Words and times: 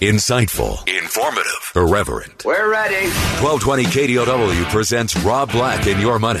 Insightful, 0.00 0.88
informative, 0.88 1.72
irreverent. 1.76 2.42
We're 2.46 2.70
ready. 2.70 3.10
1220 3.44 3.84
KDOW 3.84 4.70
presents 4.70 5.14
Rob 5.18 5.52
Black 5.52 5.86
and 5.86 6.00
Your 6.00 6.18
Money, 6.18 6.40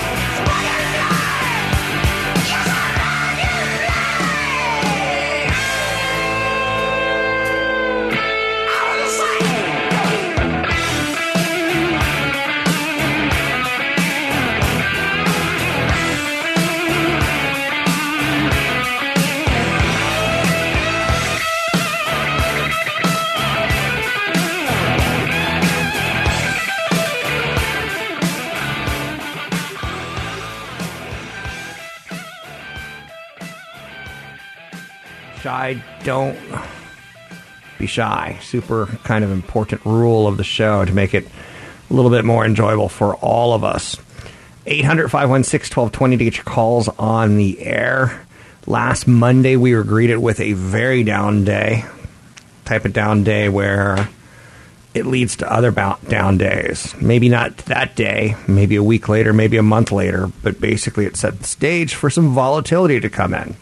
Don't 36.03 36.37
be 37.79 37.87
shy. 37.87 38.37
Super 38.41 38.87
kind 39.03 39.23
of 39.23 39.31
important 39.31 39.85
rule 39.85 40.27
of 40.27 40.37
the 40.37 40.43
show 40.43 40.85
to 40.85 40.93
make 40.93 41.13
it 41.13 41.27
a 41.89 41.93
little 41.93 42.11
bit 42.11 42.25
more 42.25 42.45
enjoyable 42.45 42.89
for 42.89 43.15
all 43.15 43.53
of 43.53 43.63
us. 43.63 43.97
800 44.65 45.09
516 45.09 45.75
1220 45.75 46.17
to 46.17 46.23
get 46.23 46.37
your 46.37 46.43
calls 46.43 46.87
on 46.87 47.37
the 47.37 47.61
air. 47.61 48.25
Last 48.67 49.07
Monday, 49.07 49.55
we 49.55 49.73
were 49.73 49.83
greeted 49.83 50.17
with 50.17 50.39
a 50.39 50.53
very 50.53 51.03
down 51.03 51.43
day. 51.43 51.83
Type 52.65 52.85
of 52.85 52.93
down 52.93 53.23
day 53.23 53.49
where 53.49 54.07
it 54.93 55.05
leads 55.05 55.37
to 55.37 55.51
other 55.51 55.71
down 55.71 56.37
days. 56.37 56.93
Maybe 57.01 57.27
not 57.27 57.57
that 57.57 57.95
day, 57.95 58.35
maybe 58.47 58.75
a 58.75 58.83
week 58.83 59.09
later, 59.09 59.33
maybe 59.33 59.57
a 59.57 59.63
month 59.63 59.91
later, 59.91 60.31
but 60.43 60.61
basically 60.61 61.05
it 61.05 61.17
set 61.17 61.39
the 61.39 61.45
stage 61.45 61.95
for 61.95 62.09
some 62.09 62.33
volatility 62.33 62.99
to 62.99 63.09
come 63.09 63.33
in. 63.33 63.55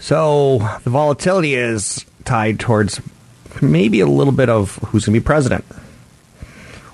So 0.00 0.58
the 0.84 0.90
volatility 0.90 1.54
is 1.54 2.04
tied 2.24 2.60
towards 2.60 3.00
maybe 3.60 4.00
a 4.00 4.06
little 4.06 4.32
bit 4.32 4.48
of 4.48 4.76
who's 4.76 5.06
going 5.06 5.14
to 5.14 5.20
be 5.20 5.24
president. 5.24 5.64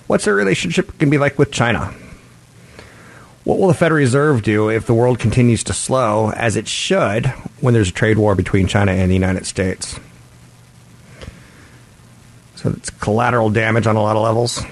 What's 0.07 0.25
their 0.25 0.35
relationship 0.35 0.87
going 0.99 1.11
to 1.11 1.11
be 1.11 1.19
like 1.19 1.39
with 1.39 1.51
China? 1.51 1.95
What 3.45 3.59
will 3.59 3.69
the 3.69 3.75
Federal 3.75 3.99
Reserve 3.99 4.43
do 4.43 4.71
if 4.71 4.87
the 4.87 4.95
world 4.95 5.19
continues 5.19 5.63
to 5.65 5.75
slow, 5.75 6.31
as 6.31 6.57
it 6.57 6.67
should, 6.67 7.27
when 7.61 7.75
there's 7.75 7.91
a 7.91 7.93
trade 7.93 8.17
war 8.17 8.35
between 8.35 8.67
China 8.67 8.93
and 8.93 9.11
the 9.11 9.15
United 9.15 9.45
States? 9.45 10.01
So 12.57 12.71
it's 12.71 12.89
collateral 12.89 13.51
damage 13.51 13.87
on 13.87 13.97
a 13.97 14.03
lot 14.03 14.17
of 14.17 14.23
levels. 14.23 14.63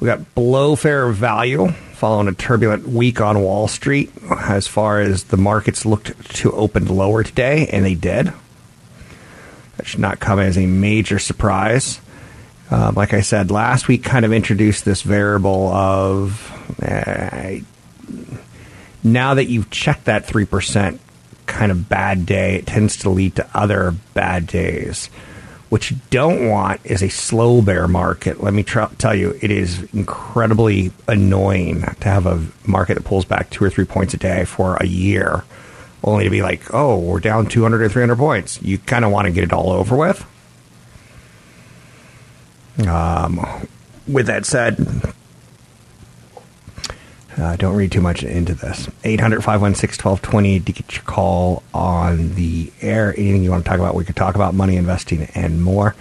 We 0.00 0.06
got 0.06 0.34
below 0.34 0.76
fair 0.76 1.08
value 1.10 1.68
following 1.94 2.28
a 2.28 2.32
turbulent 2.32 2.88
week 2.88 3.20
on 3.20 3.40
Wall 3.40 3.66
Street 3.66 4.12
as 4.30 4.68
far 4.68 5.00
as 5.00 5.24
the 5.24 5.36
markets 5.36 5.84
looked 5.84 6.36
to 6.36 6.52
open 6.52 6.86
lower 6.86 7.24
today, 7.24 7.66
and 7.72 7.84
they 7.84 7.94
did. 7.94 8.32
That 9.76 9.86
should 9.86 10.00
not 10.00 10.20
come 10.20 10.38
as 10.38 10.56
a 10.56 10.66
major 10.66 11.18
surprise. 11.18 12.00
Uh, 12.70 12.92
like 12.94 13.14
I 13.14 13.22
said, 13.22 13.50
last 13.50 13.88
week 13.88 14.04
kind 14.04 14.24
of 14.24 14.32
introduced 14.32 14.84
this 14.84 15.02
variable 15.02 15.68
of 15.68 16.52
uh, 16.82 17.56
now 19.02 19.34
that 19.34 19.46
you've 19.46 19.70
checked 19.70 20.04
that 20.04 20.26
3% 20.26 20.98
kind 21.46 21.72
of 21.72 21.88
bad 21.88 22.26
day, 22.26 22.56
it 22.56 22.66
tends 22.66 22.98
to 22.98 23.10
lead 23.10 23.36
to 23.36 23.48
other 23.54 23.94
bad 24.14 24.46
days. 24.46 25.08
What 25.68 25.90
you 25.90 25.98
don't 26.08 26.48
want 26.48 26.80
is 26.84 27.02
a 27.02 27.10
slow 27.10 27.60
bear 27.60 27.86
market. 27.86 28.42
Let 28.42 28.54
me 28.54 28.62
tell 28.62 29.14
you, 29.14 29.38
it 29.42 29.50
is 29.50 29.82
incredibly 29.92 30.92
annoying 31.06 31.82
to 31.82 32.08
have 32.08 32.26
a 32.26 32.46
market 32.66 32.94
that 32.94 33.04
pulls 33.04 33.26
back 33.26 33.50
two 33.50 33.64
or 33.64 33.70
three 33.70 33.84
points 33.84 34.14
a 34.14 34.16
day 34.16 34.46
for 34.46 34.76
a 34.76 34.86
year, 34.86 35.44
only 36.02 36.24
to 36.24 36.30
be 36.30 36.40
like, 36.40 36.72
oh, 36.72 36.98
we're 36.98 37.20
down 37.20 37.46
200 37.46 37.82
or 37.82 37.88
300 37.90 38.16
points. 38.16 38.62
You 38.62 38.78
kind 38.78 39.04
of 39.04 39.10
want 39.10 39.26
to 39.26 39.30
get 39.30 39.44
it 39.44 39.52
all 39.52 39.70
over 39.70 39.94
with. 39.94 40.24
Um, 42.86 43.44
with 44.06 44.26
that 44.28 44.46
said, 44.46 44.78
uh, 47.38 47.56
don't 47.56 47.76
read 47.76 47.92
too 47.92 48.00
much 48.00 48.22
into 48.22 48.54
this. 48.54 48.88
800 49.04 49.44
516 49.44 50.04
1220 50.04 50.60
to 50.60 50.72
get 50.72 50.94
your 50.94 51.04
call 51.04 51.62
on 51.72 52.34
the 52.34 52.72
air. 52.80 53.14
Anything 53.16 53.44
you 53.44 53.50
want 53.50 53.64
to 53.64 53.68
talk 53.68 53.78
about, 53.78 53.94
we 53.94 54.04
could 54.04 54.16
talk 54.16 54.34
about 54.34 54.54
money 54.54 54.76
investing 54.76 55.22
and 55.34 55.62
more. 55.62 55.94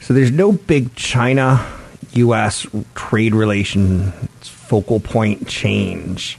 So 0.00 0.14
there's 0.14 0.30
no 0.30 0.52
big 0.52 0.94
China 0.94 1.66
U.S. 2.12 2.66
trade 2.94 3.34
relations 3.34 4.14
focal 4.40 5.00
point 5.00 5.48
change, 5.48 6.38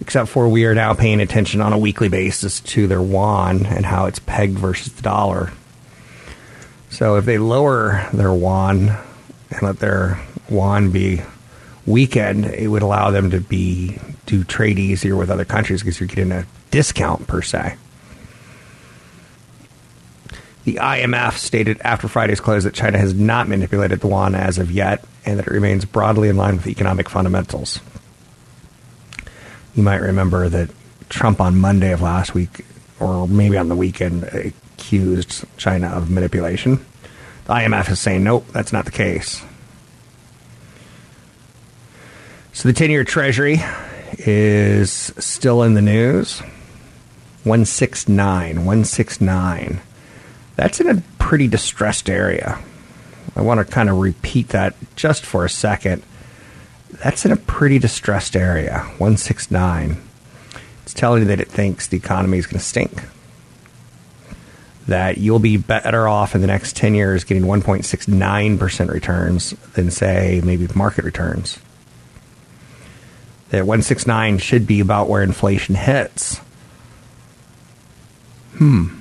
except 0.00 0.28
for 0.28 0.48
we 0.48 0.64
are 0.64 0.74
now 0.74 0.94
paying 0.94 1.20
attention 1.20 1.60
on 1.60 1.72
a 1.72 1.78
weekly 1.78 2.08
basis 2.08 2.60
to 2.60 2.86
their 2.86 3.02
yuan 3.02 3.66
and 3.66 3.84
how 3.84 4.06
it's 4.06 4.20
pegged 4.20 4.58
versus 4.58 4.92
the 4.94 5.02
dollar. 5.02 5.52
So 6.88 7.16
if 7.16 7.24
they 7.24 7.38
lower 7.38 8.08
their 8.12 8.34
yuan 8.34 8.96
and 9.50 9.62
let 9.62 9.80
their 9.80 10.20
yuan 10.48 10.90
be 10.92 11.22
weekend, 11.86 12.46
it 12.46 12.68
would 12.68 12.82
allow 12.82 13.10
them 13.10 13.30
to 13.30 13.40
be 13.40 13.98
do 14.26 14.44
trade 14.44 14.78
easier 14.78 15.16
with 15.16 15.30
other 15.30 15.44
countries 15.44 15.82
because 15.82 15.98
you're 15.98 16.06
getting 16.06 16.32
a 16.32 16.46
discount 16.70 17.26
per 17.26 17.42
se. 17.42 17.76
The 20.64 20.74
IMF 20.74 21.32
stated 21.38 21.80
after 21.80 22.06
Friday's 22.06 22.40
close 22.40 22.64
that 22.64 22.74
China 22.74 22.98
has 22.98 23.14
not 23.14 23.48
manipulated 23.48 24.00
the 24.00 24.08
yuan 24.08 24.34
as 24.34 24.58
of 24.58 24.70
yet 24.70 25.02
and 25.24 25.38
that 25.38 25.46
it 25.46 25.52
remains 25.52 25.84
broadly 25.84 26.28
in 26.28 26.36
line 26.36 26.56
with 26.56 26.66
economic 26.66 27.08
fundamentals. 27.08 27.80
You 29.74 29.82
might 29.82 30.00
remember 30.00 30.48
that 30.48 30.70
Trump 31.08 31.40
on 31.40 31.58
Monday 31.58 31.92
of 31.92 32.02
last 32.02 32.34
week, 32.34 32.64
or 32.98 33.26
maybe 33.26 33.56
on 33.56 33.68
the 33.68 33.76
weekend, 33.76 34.24
accused 34.24 35.44
China 35.56 35.88
of 35.88 36.10
manipulation. 36.10 36.84
The 37.46 37.54
IMF 37.54 37.90
is 37.90 38.00
saying, 38.00 38.22
nope, 38.22 38.46
that's 38.52 38.72
not 38.72 38.84
the 38.84 38.90
case. 38.90 39.42
So 42.60 42.68
the 42.68 42.74
10 42.74 42.90
year 42.90 43.04
Treasury 43.04 43.62
is 44.18 44.90
still 44.92 45.62
in 45.62 45.72
the 45.72 45.80
news. 45.80 46.40
169. 47.44 48.56
169. 48.56 49.80
That's 50.56 50.78
in 50.78 50.90
a 50.90 51.02
pretty 51.18 51.48
distressed 51.48 52.10
area. 52.10 52.62
I 53.34 53.40
want 53.40 53.66
to 53.66 53.72
kind 53.72 53.88
of 53.88 53.96
repeat 53.96 54.48
that 54.48 54.74
just 54.94 55.24
for 55.24 55.46
a 55.46 55.48
second. 55.48 56.02
That's 57.02 57.24
in 57.24 57.32
a 57.32 57.36
pretty 57.36 57.78
distressed 57.78 58.36
area. 58.36 58.80
169. 58.98 59.96
It's 60.82 60.92
telling 60.92 61.22
you 61.22 61.28
that 61.28 61.40
it 61.40 61.48
thinks 61.48 61.86
the 61.86 61.96
economy 61.96 62.36
is 62.36 62.46
going 62.46 62.60
to 62.60 62.66
stink. 62.66 63.04
That 64.86 65.16
you'll 65.16 65.38
be 65.38 65.56
better 65.56 66.06
off 66.06 66.34
in 66.34 66.42
the 66.42 66.46
next 66.46 66.76
10 66.76 66.94
years 66.94 67.24
getting 67.24 67.44
1.69% 67.44 68.90
returns 68.90 69.50
than, 69.72 69.90
say, 69.90 70.42
maybe 70.44 70.68
market 70.74 71.06
returns 71.06 71.58
that 73.50 73.66
169 73.66 74.38
should 74.38 74.66
be 74.66 74.80
about 74.80 75.08
where 75.08 75.22
inflation 75.22 75.74
hits. 75.74 76.38
Hmm. 78.56 79.00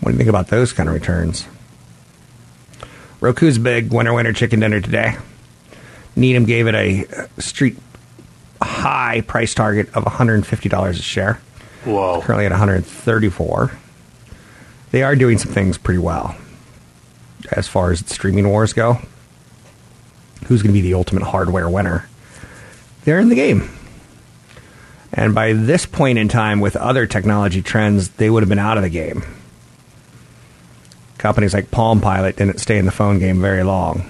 What 0.00 0.10
do 0.10 0.12
you 0.12 0.18
think 0.18 0.28
about 0.28 0.48
those 0.48 0.72
kind 0.72 0.88
of 0.88 0.94
returns? 0.94 1.46
Roku's 3.20 3.58
big 3.58 3.92
winner 3.92 4.12
winner 4.12 4.32
chicken 4.32 4.60
dinner 4.60 4.80
today. 4.80 5.16
Needham 6.14 6.44
gave 6.44 6.66
it 6.66 6.74
a 6.74 7.06
street 7.40 7.76
high 8.62 9.22
price 9.22 9.54
target 9.54 9.88
of 9.94 10.04
$150 10.04 10.88
a 10.88 10.94
share. 10.94 11.40
Whoa. 11.84 12.20
Currently 12.22 12.46
at 12.46 12.52
134. 12.52 13.72
They 14.90 15.02
are 15.02 15.16
doing 15.16 15.38
some 15.38 15.52
things 15.52 15.78
pretty 15.78 15.98
well 15.98 16.36
as 17.52 17.68
far 17.68 17.90
as 17.90 18.00
streaming 18.00 18.48
wars 18.48 18.72
go. 18.72 18.98
Who's 20.46 20.62
going 20.62 20.74
to 20.74 20.80
be 20.80 20.80
the 20.80 20.94
ultimate 20.94 21.24
hardware 21.24 21.68
winner? 21.68 22.08
They're 23.04 23.20
in 23.20 23.28
the 23.28 23.34
game. 23.34 23.70
And 25.18 25.34
by 25.34 25.52
this 25.52 25.84
point 25.84 26.16
in 26.16 26.28
time, 26.28 26.60
with 26.60 26.76
other 26.76 27.04
technology 27.04 27.60
trends, 27.60 28.10
they 28.10 28.30
would 28.30 28.44
have 28.44 28.48
been 28.48 28.60
out 28.60 28.76
of 28.76 28.84
the 28.84 28.88
game. 28.88 29.24
Companies 31.18 31.52
like 31.52 31.72
Palm 31.72 32.00
Pilot 32.00 32.36
didn't 32.36 32.60
stay 32.60 32.78
in 32.78 32.86
the 32.86 32.92
phone 32.92 33.18
game 33.18 33.40
very 33.40 33.64
long. 33.64 34.08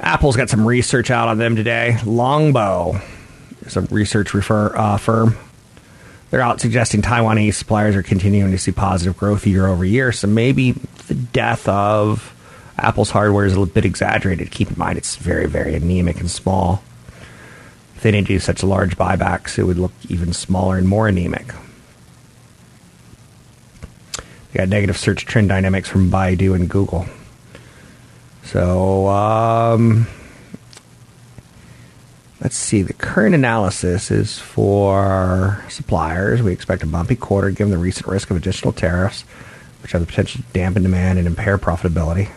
Apple's 0.00 0.34
got 0.34 0.50
some 0.50 0.66
research 0.66 1.12
out 1.12 1.28
on 1.28 1.38
them 1.38 1.54
today. 1.54 1.96
Longbow 2.04 3.00
is 3.60 3.76
a 3.76 3.82
research 3.82 4.34
refer, 4.34 4.76
uh, 4.76 4.96
firm. 4.96 5.36
They're 6.30 6.40
out 6.40 6.60
suggesting 6.60 7.02
Taiwanese 7.02 7.54
suppliers 7.54 7.94
are 7.94 8.02
continuing 8.02 8.50
to 8.50 8.58
see 8.58 8.72
positive 8.72 9.16
growth 9.16 9.46
year 9.46 9.68
over 9.68 9.84
year. 9.84 10.10
So 10.10 10.26
maybe 10.26 10.72
the 11.06 11.14
death 11.14 11.68
of 11.68 12.34
Apple's 12.78 13.12
hardware 13.12 13.46
is 13.46 13.52
a 13.52 13.60
little 13.60 13.72
bit 13.72 13.84
exaggerated. 13.84 14.50
Keep 14.50 14.72
in 14.72 14.76
mind, 14.76 14.98
it's 14.98 15.14
very, 15.14 15.46
very 15.46 15.76
anemic 15.76 16.18
and 16.18 16.28
small. 16.28 16.82
If 17.96 18.02
they 18.02 18.10
didn't 18.10 18.28
do 18.28 18.38
such 18.38 18.62
large 18.62 18.98
buybacks, 18.98 19.58
it 19.58 19.64
would 19.64 19.78
look 19.78 19.92
even 20.10 20.34
smaller 20.34 20.76
and 20.76 20.86
more 20.86 21.08
anemic. 21.08 21.46
They 24.52 24.58
got 24.58 24.68
negative 24.68 24.98
search 24.98 25.24
trend 25.24 25.48
dynamics 25.48 25.88
from 25.88 26.10
Baidu 26.10 26.54
and 26.54 26.68
Google. 26.68 27.06
So, 28.44 29.08
um, 29.08 30.06
let's 32.42 32.54
see. 32.54 32.82
The 32.82 32.92
current 32.92 33.34
analysis 33.34 34.10
is 34.10 34.38
for 34.38 35.64
suppliers. 35.70 36.42
We 36.42 36.52
expect 36.52 36.82
a 36.82 36.86
bumpy 36.86 37.16
quarter 37.16 37.50
given 37.50 37.70
the 37.70 37.78
recent 37.78 38.06
risk 38.06 38.30
of 38.30 38.36
additional 38.36 38.74
tariffs, 38.74 39.22
which 39.82 39.92
have 39.92 40.02
the 40.02 40.06
potential 40.06 40.42
to 40.42 40.52
dampen 40.52 40.82
demand 40.82 41.18
and 41.18 41.26
impair 41.26 41.56
profitability 41.56 42.28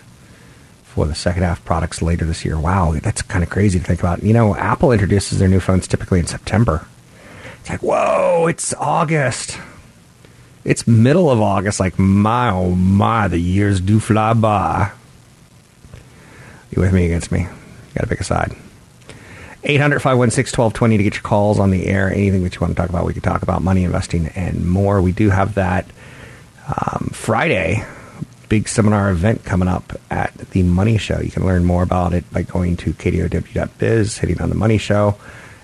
for 0.99 1.07
the 1.07 1.15
second 1.15 1.43
half 1.43 1.63
products 1.63 2.01
later 2.01 2.25
this 2.25 2.43
year. 2.43 2.59
Wow, 2.59 2.91
that's 3.01 3.21
kind 3.21 3.41
of 3.41 3.49
crazy 3.49 3.79
to 3.79 3.85
think 3.85 4.01
about. 4.01 4.21
You 4.21 4.33
know, 4.33 4.53
Apple 4.57 4.91
introduces 4.91 5.39
their 5.39 5.47
new 5.47 5.61
phones 5.61 5.87
typically 5.87 6.19
in 6.19 6.27
September. 6.27 6.85
It's 7.61 7.69
like, 7.69 7.81
whoa, 7.81 8.47
it's 8.47 8.73
August. 8.73 9.57
It's 10.65 10.85
middle 10.85 11.31
of 11.31 11.39
August. 11.39 11.79
Like, 11.79 11.97
my, 11.97 12.49
oh 12.51 12.71
my, 12.71 13.29
the 13.29 13.39
years 13.39 13.79
do 13.79 14.01
fly 14.01 14.33
by. 14.33 14.91
You 16.71 16.81
with 16.81 16.91
me 16.91 17.05
against 17.05 17.31
me? 17.31 17.47
Got 17.95 18.01
to 18.01 18.07
pick 18.07 18.19
a 18.19 18.25
side. 18.25 18.53
800 19.63 20.01
516 20.01 20.59
1220 20.61 20.97
to 20.97 21.03
get 21.03 21.13
your 21.13 21.21
calls 21.21 21.59
on 21.59 21.71
the 21.71 21.85
air. 21.85 22.11
Anything 22.11 22.43
that 22.43 22.55
you 22.55 22.59
want 22.59 22.75
to 22.75 22.81
talk 22.81 22.89
about, 22.89 23.05
we 23.05 23.13
can 23.13 23.21
talk 23.21 23.41
about 23.41 23.61
money 23.61 23.85
investing 23.85 24.27
and 24.35 24.69
more. 24.69 25.01
We 25.01 25.13
do 25.13 25.29
have 25.29 25.55
that 25.55 25.85
um, 26.67 27.09
Friday 27.13 27.85
big 28.49 28.67
seminar 28.67 29.11
event 29.11 29.45
coming 29.45 29.67
up 29.67 29.93
at 30.09 30.35
the 30.51 30.63
Money 30.63 30.97
Show. 30.97 31.21
You 31.21 31.31
can 31.31 31.45
learn 31.45 31.63
more 31.63 31.83
about 31.83 32.13
it 32.13 32.29
by 32.33 32.41
going 32.41 32.75
to 32.77 32.93
kdow.biz, 32.93 34.17
hitting 34.17 34.41
on 34.41 34.49
the 34.49 34.55
Money 34.55 34.77
Show, 34.77 35.15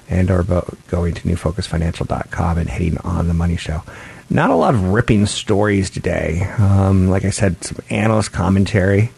and 0.08 0.30
or 0.30 0.44
going 0.88 1.16
to 1.16 1.22
newfocusfinancial.com 1.24 2.58
and 2.58 2.70
hitting 2.70 2.98
on 3.00 3.28
the 3.28 3.34
Money 3.34 3.58
Show. 3.58 3.84
Not 4.30 4.50
a 4.50 4.56
lot 4.56 4.74
of 4.74 4.90
ripping 4.90 5.26
stories 5.26 5.90
today. 5.90 6.42
Um, 6.58 7.10
like 7.10 7.26
I 7.26 7.30
said, 7.32 7.64
some 7.64 7.78
analyst 7.90 8.32
commentary. 8.32 9.12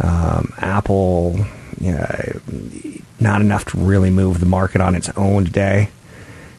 Um, 0.00 0.52
Apple, 0.58 1.44
you 1.80 1.92
not 3.20 3.40
enough 3.40 3.64
to 3.66 3.78
really 3.78 4.10
move 4.10 4.40
the 4.40 4.46
market 4.46 4.80
on 4.80 4.94
its 4.94 5.08
own 5.10 5.44
today. 5.44 5.90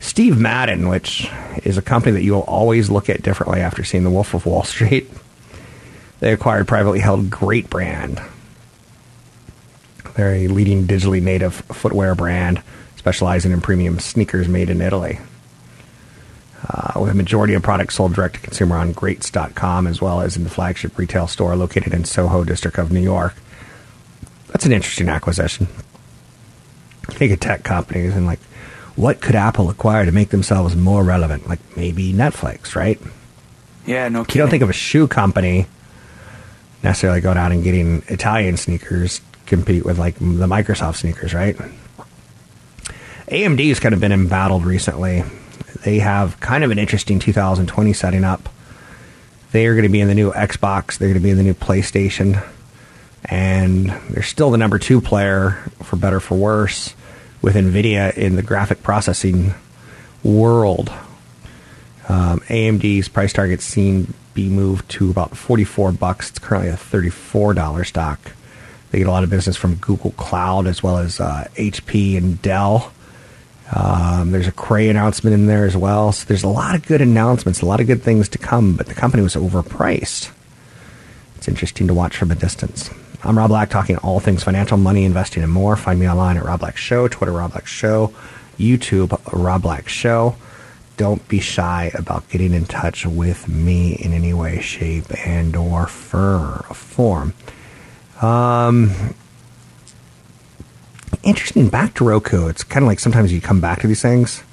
Steve 0.01 0.37
Madden, 0.39 0.87
which 0.87 1.29
is 1.63 1.77
a 1.77 1.81
company 1.81 2.13
that 2.13 2.23
you'll 2.23 2.41
always 2.41 2.89
look 2.89 3.09
at 3.09 3.21
differently 3.21 3.61
after 3.61 3.83
seeing 3.83 4.03
The 4.03 4.09
Wolf 4.09 4.33
of 4.33 4.45
Wall 4.45 4.63
Street. 4.63 5.09
They 6.19 6.33
acquired 6.33 6.67
privately 6.67 6.99
held 6.99 7.29
Greats 7.29 7.69
Brand. 7.69 8.21
They're 10.15 10.33
a 10.33 10.47
leading 10.47 10.85
digitally 10.85 11.21
native 11.21 11.55
footwear 11.55 12.13
brand 12.13 12.61
specializing 12.97 13.53
in 13.53 13.61
premium 13.61 13.99
sneakers 13.99 14.49
made 14.49 14.69
in 14.69 14.81
Italy. 14.81 15.19
Uh, 16.67 16.99
with 16.99 17.09
a 17.09 17.15
majority 17.15 17.53
of 17.53 17.63
products 17.63 17.95
sold 17.95 18.13
direct 18.13 18.35
to 18.35 18.41
consumer 18.41 18.75
on 18.75 18.91
greats.com 18.91 19.87
as 19.87 20.01
well 20.01 20.19
as 20.19 20.35
in 20.35 20.43
the 20.43 20.49
flagship 20.49 20.97
retail 20.97 21.25
store 21.25 21.55
located 21.55 21.93
in 21.93 22.03
Soho 22.03 22.43
district 22.43 22.77
of 22.77 22.91
New 22.91 22.99
York. 22.99 23.33
That's 24.47 24.65
an 24.65 24.73
interesting 24.73 25.07
acquisition. 25.07 25.67
Think 27.03 27.31
of 27.31 27.39
tech 27.39 27.63
companies 27.63 28.13
and 28.13 28.25
like 28.25 28.39
what 28.97 29.21
could 29.21 29.35
Apple 29.35 29.69
acquire 29.69 30.05
to 30.05 30.11
make 30.11 30.29
themselves 30.29 30.75
more 30.75 31.01
relevant? 31.01 31.47
Like 31.47 31.77
maybe 31.77 32.11
Netflix, 32.11 32.75
right? 32.75 32.99
Yeah, 33.85 34.09
no 34.09 34.25
kidding. 34.25 34.39
You 34.39 34.43
don't 34.43 34.51
think 34.51 34.63
of 34.63 34.69
a 34.69 34.73
shoe 34.73 35.07
company 35.07 35.67
necessarily 36.83 37.21
going 37.21 37.37
out 37.37 37.51
and 37.51 37.63
getting 37.63 38.03
Italian 38.07 38.57
sneakers 38.57 39.21
compete 39.45 39.83
with 39.83 39.97
like 39.97 40.15
the 40.15 40.47
Microsoft 40.47 40.97
sneakers, 40.97 41.33
right? 41.33 41.57
AMD 43.27 43.67
has 43.67 43.79
kind 43.79 43.93
of 43.93 43.99
been 43.99 44.11
embattled 44.11 44.65
recently. 44.65 45.23
They 45.83 45.99
have 45.99 46.39
kind 46.39 46.63
of 46.63 46.71
an 46.71 46.79
interesting 46.79 47.19
2020 47.19 47.93
setting 47.93 48.23
up. 48.23 48.49
They 49.51 49.65
are 49.65 49.73
going 49.73 49.83
to 49.83 49.89
be 49.89 50.01
in 50.01 50.07
the 50.07 50.15
new 50.15 50.31
Xbox. 50.31 50.97
They're 50.97 51.09
going 51.09 51.19
to 51.19 51.23
be 51.23 51.29
in 51.29 51.37
the 51.37 51.43
new 51.43 51.53
PlayStation. 51.53 52.43
And 53.25 53.89
they're 54.09 54.23
still 54.23 54.51
the 54.51 54.57
number 54.57 54.79
two 54.79 55.01
player, 55.01 55.51
for 55.83 55.95
better 55.95 56.19
for 56.19 56.35
worse, 56.35 56.95
with 57.41 57.55
NVIDIA 57.55 58.15
in 58.15 58.35
the 58.35 58.41
graphic 58.41 58.83
processing 58.83 59.53
world. 60.23 60.91
Um, 62.07 62.39
AMD's 62.41 63.07
price 63.07 63.33
target 63.33 63.61
seen 63.61 64.13
be 64.39 64.47
moved 64.49 64.89
to 64.89 65.09
about 65.11 65.35
44 65.35 65.91
bucks. 65.91 66.29
It's 66.29 66.39
currently 66.39 66.69
a 66.69 66.75
$34 66.75 67.85
stock. 67.85 68.19
They 68.89 68.99
get 68.99 69.07
a 69.07 69.11
lot 69.11 69.23
of 69.23 69.29
business 69.29 69.57
from 69.57 69.75
Google 69.75 70.11
Cloud 70.11 70.65
as 70.65 70.81
well 70.81 70.97
as 70.97 71.19
uh, 71.19 71.47
HP 71.55 72.17
and 72.17 72.41
Dell. 72.41 72.91
Um, 73.75 74.31
there's 74.31 74.47
a 74.47 74.51
Cray 74.51 74.89
announcement 74.89 75.33
in 75.33 75.45
there 75.45 75.65
as 75.65 75.75
well. 75.75 76.13
So 76.13 76.25
there's 76.25 76.43
a 76.43 76.47
lot 76.47 76.73
of 76.73 76.87
good 76.87 77.01
announcements, 77.01 77.61
a 77.61 77.65
lot 77.65 77.81
of 77.81 77.87
good 77.87 78.01
things 78.01 78.29
to 78.29 78.37
come, 78.37 78.75
but 78.75 78.87
the 78.87 78.95
company 78.95 79.21
was 79.21 79.35
overpriced. 79.35 80.31
It's 81.35 81.47
interesting 81.47 81.87
to 81.87 81.93
watch 81.93 82.15
from 82.15 82.31
a 82.31 82.35
distance. 82.35 82.89
I'm 83.23 83.37
Rob 83.37 83.49
Black, 83.49 83.69
talking 83.69 83.97
all 83.97 84.21
things 84.21 84.43
financial, 84.43 84.77
money, 84.77 85.03
investing, 85.03 85.43
and 85.43 85.51
more. 85.51 85.75
Find 85.75 85.99
me 85.99 86.09
online 86.09 86.37
at 86.37 86.45
Rob 86.45 86.61
Black 86.61 86.77
Show, 86.77 87.09
Twitter 87.09 87.33
Rob 87.33 87.51
Black 87.51 87.67
Show, 87.67 88.13
YouTube 88.57 89.19
Rob 89.33 89.61
Black 89.61 89.89
Show. 89.89 90.35
Don't 90.99 91.25
be 91.29 91.39
shy 91.39 91.91
about 91.93 92.27
getting 92.27 92.53
in 92.53 92.65
touch 92.65 93.05
with 93.05 93.47
me 93.47 93.93
in 93.93 94.11
any 94.11 94.33
way, 94.33 94.59
shape, 94.59 95.05
and 95.25 95.55
or 95.55 95.87
fur, 95.87 96.57
form. 96.73 97.33
Um, 98.21 98.91
interesting. 101.23 101.69
Back 101.69 101.93
to 101.93 102.03
Roku. 102.03 102.49
It's 102.49 102.65
kind 102.65 102.83
of 102.83 102.87
like 102.87 102.99
sometimes 102.99 103.31
you 103.31 103.39
come 103.39 103.61
back 103.61 103.79
to 103.79 103.87
these 103.87 104.01
things. 104.01 104.43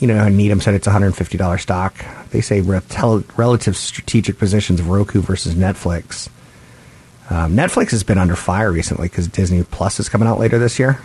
You 0.00 0.08
know, 0.08 0.28
Needham 0.28 0.60
said 0.60 0.74
it's 0.74 0.88
a 0.88 0.90
$150 0.90 1.60
stock. 1.60 2.04
They 2.30 2.40
say 2.40 2.60
relative 2.60 3.76
strategic 3.76 4.40
positions 4.40 4.80
of 4.80 4.88
Roku 4.88 5.20
versus 5.20 5.54
Netflix. 5.54 6.28
Um, 7.30 7.54
Netflix 7.54 7.92
has 7.92 8.02
been 8.02 8.18
under 8.18 8.34
fire 8.34 8.72
recently 8.72 9.06
because 9.06 9.28
Disney 9.28 9.62
Plus 9.62 10.00
is 10.00 10.08
coming 10.08 10.26
out 10.26 10.40
later 10.40 10.58
this 10.58 10.80
year. 10.80 10.98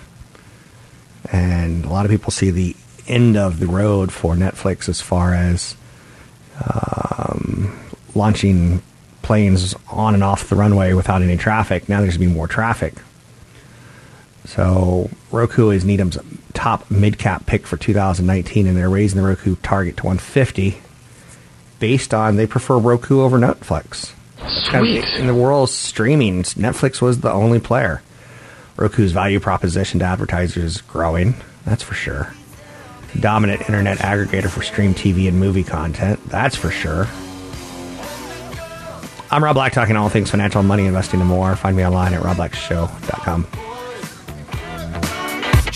And 1.31 1.85
a 1.85 1.89
lot 1.89 2.05
of 2.05 2.09
people 2.09 2.31
see 2.31 2.49
the 2.49 2.75
end 3.09 3.37
of 3.37 3.59
the 3.59 3.67
road 3.67 4.11
for 4.11 4.35
Netflix 4.35 4.87
as 4.87 5.01
far 5.01 5.33
as 5.33 5.75
um, 6.65 7.77
launching 8.15 8.81
planes 9.21 9.75
on 9.89 10.13
and 10.13 10.23
off 10.23 10.49
the 10.49 10.55
runway 10.55 10.93
without 10.93 11.21
any 11.21 11.37
traffic. 11.37 11.87
Now 11.89 12.01
there's 12.01 12.17
going 12.17 12.29
to 12.29 12.33
be 12.33 12.37
more 12.37 12.47
traffic. 12.47 12.93
So 14.45 15.09
Roku 15.31 15.69
is 15.69 15.85
Needham's 15.85 16.17
top 16.53 16.89
mid 16.89 17.19
cap 17.19 17.45
pick 17.45 17.67
for 17.67 17.77
2019, 17.77 18.67
and 18.67 18.75
they're 18.75 18.89
raising 18.89 19.21
the 19.21 19.27
Roku 19.27 19.55
target 19.57 19.97
to 19.97 20.05
150 20.05 20.81
based 21.79 22.13
on 22.13 22.35
they 22.35 22.47
prefer 22.47 22.77
Roku 22.77 23.21
over 23.21 23.37
Netflix. 23.37 24.13
Of, 24.73 25.19
in 25.19 25.27
the 25.27 25.35
world 25.35 25.69
of 25.69 25.75
streaming, 25.75 26.43
Netflix 26.43 27.01
was 27.01 27.19
the 27.19 27.31
only 27.31 27.59
player. 27.59 28.01
Roku's 28.77 29.11
value 29.11 29.39
proposition 29.39 29.99
to 29.99 30.05
advertisers 30.05 30.63
is 30.63 30.81
growing, 30.81 31.35
that's 31.65 31.83
for 31.83 31.93
sure. 31.93 32.33
Dominant 33.17 33.61
internet 33.61 33.99
aggregator 33.99 34.49
for 34.49 34.61
stream 34.61 34.93
TV 34.93 35.27
and 35.27 35.39
movie 35.39 35.63
content, 35.63 36.19
that's 36.29 36.55
for 36.55 36.69
sure. 36.71 37.07
I'm 39.31 39.43
Rob 39.43 39.55
Black, 39.55 39.73
talking 39.73 39.95
all 39.95 40.09
things 40.09 40.31
financial, 40.31 40.63
money, 40.63 40.85
investing, 40.85 41.19
and 41.19 41.29
more. 41.29 41.55
Find 41.55 41.77
me 41.77 41.85
online 41.85 42.13
at 42.15 42.21
robblackshow.com. 42.21 43.47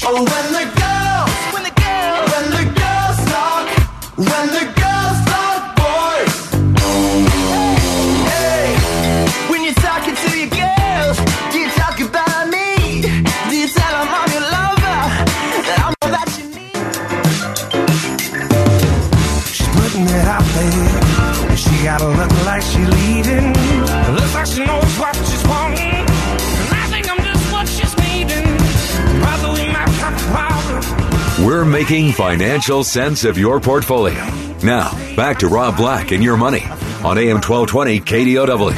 Oh, 0.06 0.16
when 0.16 0.54
the 0.54 0.66
girls, 0.80 1.54
when 1.54 1.64
the 1.64 1.72
girls, 1.80 2.32
when 2.34 2.50
the 2.52 2.66
girls 2.80 3.18
talk, 3.32 3.70
When 4.18 4.48
the 4.48 4.66
girls 4.74 4.83
making 31.84 32.14
financial 32.14 32.82
sense 32.82 33.26
of 33.26 33.38
your 33.38 33.60
portfolio. 33.60 34.24
Now, 34.64 34.94
back 35.18 35.40
to 35.40 35.50
Rob 35.50 35.76
Black 35.76 36.14
and 36.14 36.24
your 36.24 36.38
money 36.38 36.64
on 37.04 37.18
AM 37.18 37.42
1220 37.42 38.00
KDOW. 38.00 38.74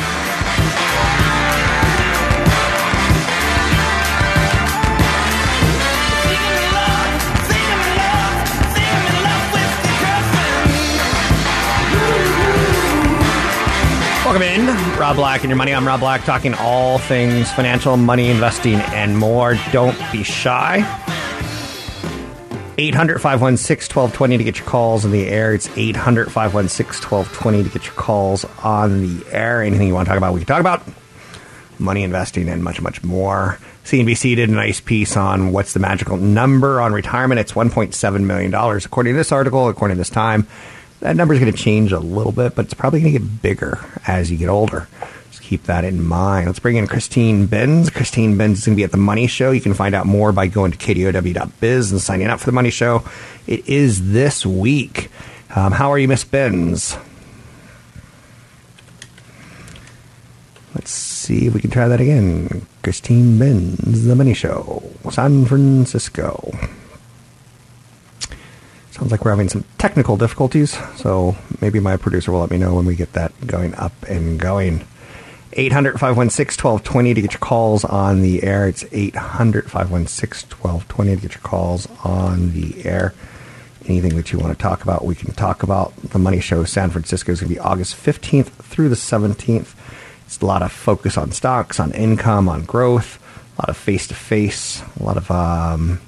Welcome 14.26 14.42
in, 14.42 14.66
Rob 14.98 15.16
Black 15.16 15.42
and 15.42 15.50
your 15.52 15.58
money. 15.58 15.76
I'm 15.76 15.86
Rob 15.86 16.00
Black, 16.00 16.24
talking 16.24 16.56
all 16.56 16.98
things 16.98 17.52
financial, 17.52 17.98
money, 17.98 18.32
investing, 18.32 18.78
and 18.78 19.16
more. 19.16 19.60
Don't 19.72 19.96
be 20.12 20.24
shy. 20.24 21.05
800 22.78 23.22
516 23.22 23.96
1220 23.96 24.38
to 24.38 24.44
get 24.44 24.60
your 24.60 24.68
calls 24.68 25.06
on 25.06 25.12
the 25.12 25.28
air. 25.28 25.54
It's 25.54 25.70
800 25.78 26.32
516 26.32 27.10
1220 27.10 27.64
to 27.64 27.70
get 27.70 27.86
your 27.86 27.94
calls 27.94 28.46
on 28.64 29.02
the 29.02 29.26
air. 29.32 29.62
Anything 29.62 29.88
you 29.88 29.94
want 29.94 30.08
to 30.08 30.10
talk 30.10 30.18
about, 30.18 30.34
we 30.34 30.42
can 30.42 30.48
talk 30.48 30.60
about. 30.60 30.84
Money, 31.80 32.04
investing, 32.04 32.50
and 32.50 32.64
much, 32.64 32.82
much 32.82 33.04
more. 33.04 33.60
CNBC 33.86 34.36
did 34.36 34.50
a 34.50 34.52
nice 34.52 34.82
piece 34.82 35.16
on 35.16 35.52
what's 35.52 35.74
the 35.74 35.80
magical 35.80 36.18
number 36.18 36.82
on 36.82 36.92
retirement. 36.92 37.40
It's 37.40 37.52
$1.7 37.52 38.24
million. 38.24 38.54
According 38.54 39.14
to 39.14 39.18
this 39.18 39.32
article, 39.32 39.70
according 39.70 39.96
to 39.96 40.00
this 40.00 40.10
time, 40.10 40.48
that 41.02 41.16
number 41.16 41.34
is 41.34 41.40
going 41.40 41.52
to 41.52 41.58
change 41.58 41.92
a 41.92 42.00
little 42.00 42.32
bit, 42.32 42.56
but 42.56 42.66
it's 42.66 42.74
probably 42.74 43.02
going 43.02 43.14
to 43.14 43.20
get 43.20 43.42
bigger 43.42 43.80
as 44.08 44.32
you 44.32 44.38
get 44.38 44.50
older. 44.50 44.88
Keep 45.46 45.66
that 45.66 45.84
in 45.86 46.04
mind. 46.04 46.48
Let's 46.48 46.58
bring 46.58 46.76
in 46.76 46.88
Christine 46.88 47.46
Benz. 47.46 47.92
Christine 47.92 48.36
Benz 48.36 48.58
is 48.58 48.66
going 48.66 48.76
to 48.76 48.80
be 48.80 48.84
at 48.84 48.90
the 48.90 48.98
Money 48.98 49.28
Show. 49.28 49.52
You 49.52 49.62
can 49.62 49.76
find 49.76 49.94
out 49.94 50.08
more 50.08 50.32
by 50.32 50.48
going 50.48 50.72
to 50.72 50.78
kdow.biz 50.80 51.92
and 51.92 52.02
signing 52.02 52.26
up 52.26 52.40
for 52.40 52.48
the 52.48 52.52
Money 52.52 52.72
Show. 52.72 53.04
It 53.46 53.70
is 53.70 54.12
this 54.12 54.44
week. 54.44 55.12
Um, 55.56 55.72
how 55.72 55.92
are 55.92 56.00
you, 56.00 56.08
Miss 56.08 56.24
Benz? 56.24 56.98
Let's 60.74 60.90
see 60.90 61.46
if 61.46 61.54
we 61.54 61.62
can 61.62 61.70
try 61.70 61.88
that 61.90 62.02
again. 62.02 62.66
Christine 62.82 63.38
Benz, 63.38 64.06
The 64.06 64.16
Money 64.16 64.34
Show, 64.34 64.82
San 65.12 65.46
Francisco. 65.46 66.58
Sounds 68.90 69.12
like 69.12 69.24
we're 69.24 69.30
having 69.30 69.50
some 69.50 69.64
technical 69.78 70.18
difficulties, 70.18 70.76
so 70.96 71.36
maybe 71.62 71.80
my 71.80 71.98
producer 71.98 72.32
will 72.32 72.40
let 72.40 72.50
me 72.50 72.58
know 72.58 72.74
when 72.74 72.88
we 72.88 72.96
get 72.96 73.14
that 73.14 73.32
going 73.46 73.76
up 73.76 73.94
and 74.10 74.40
going. 74.40 74.88
800 75.56 75.94
516 75.94 76.64
1220 76.64 77.14
to 77.14 77.22
get 77.22 77.34
your 77.34 77.40
calls 77.40 77.86
on 77.86 78.22
the 78.22 78.44
air. 78.44 78.68
It's 78.68 78.84
800 78.92 79.72
516 79.72 80.50
1220 80.50 81.16
to 81.16 81.22
get 81.22 81.36
your 81.36 81.42
calls 81.42 81.88
on 82.04 82.52
the 82.52 82.86
air. 82.86 83.14
Anything 83.88 84.16
that 84.16 84.32
you 84.32 84.40
want 84.40 84.58
to 84.58 84.62
talk 84.62 84.84
about, 84.84 85.06
we 85.06 85.16
can 85.16 85.32
talk 85.34 85.64
about. 85.64 85.96
The 85.98 86.20
Money 86.20 86.42
Show 86.42 86.64
San 86.66 86.90
Francisco 86.90 87.32
is 87.32 87.40
going 87.40 87.50
to 87.50 87.56
be 87.56 87.60
August 87.60 87.96
15th 87.96 88.48
through 88.48 88.90
the 88.90 88.96
17th. 88.96 89.76
It's 90.26 90.42
a 90.42 90.46
lot 90.46 90.62
of 90.62 90.72
focus 90.72 91.18
on 91.18 91.32
stocks, 91.32 91.80
on 91.80 91.92
income, 91.92 92.50
on 92.50 92.64
growth, 92.64 93.22
a 93.58 93.62
lot 93.62 93.70
of 93.70 93.78
face 93.78 94.08
to 94.08 94.16
face, 94.16 94.84
a 95.00 95.04
lot 95.04 95.18
of 95.18 95.30
um, 95.30 96.02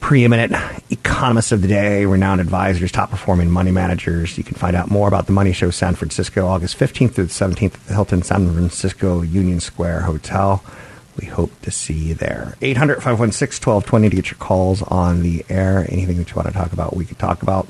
preeminent 0.00 0.54
economists 0.90 1.52
of 1.52 1.62
the 1.62 1.68
day, 1.68 2.06
renowned 2.06 2.40
advisors, 2.40 2.92
top 2.92 3.10
performing 3.10 3.50
money 3.50 3.70
managers. 3.70 4.36
You 4.38 4.44
can 4.44 4.54
find 4.54 4.76
out 4.76 4.90
more 4.90 5.08
about 5.08 5.26
the 5.26 5.32
Money 5.32 5.52
Show 5.52 5.70
San 5.70 5.94
Francisco, 5.94 6.46
August 6.46 6.78
15th 6.78 7.12
through 7.12 7.24
the 7.24 7.30
17th 7.30 7.74
at 7.74 7.86
the 7.86 7.94
Hilton 7.94 8.22
San 8.22 8.52
Francisco 8.52 9.22
Union 9.22 9.60
Square 9.60 10.02
Hotel. 10.02 10.62
We 11.20 11.26
hope 11.26 11.60
to 11.62 11.70
see 11.70 11.94
you 11.94 12.14
there. 12.14 12.56
800 12.60 12.96
516 12.96 13.64
1220 13.64 14.10
to 14.10 14.16
get 14.16 14.30
your 14.30 14.38
calls 14.38 14.82
on 14.82 15.22
the 15.22 15.44
air. 15.48 15.86
Anything 15.88 16.18
that 16.18 16.30
you 16.30 16.36
want 16.36 16.48
to 16.48 16.54
talk 16.54 16.72
about, 16.72 16.96
we 16.96 17.04
could 17.04 17.18
talk 17.18 17.42
about. 17.42 17.68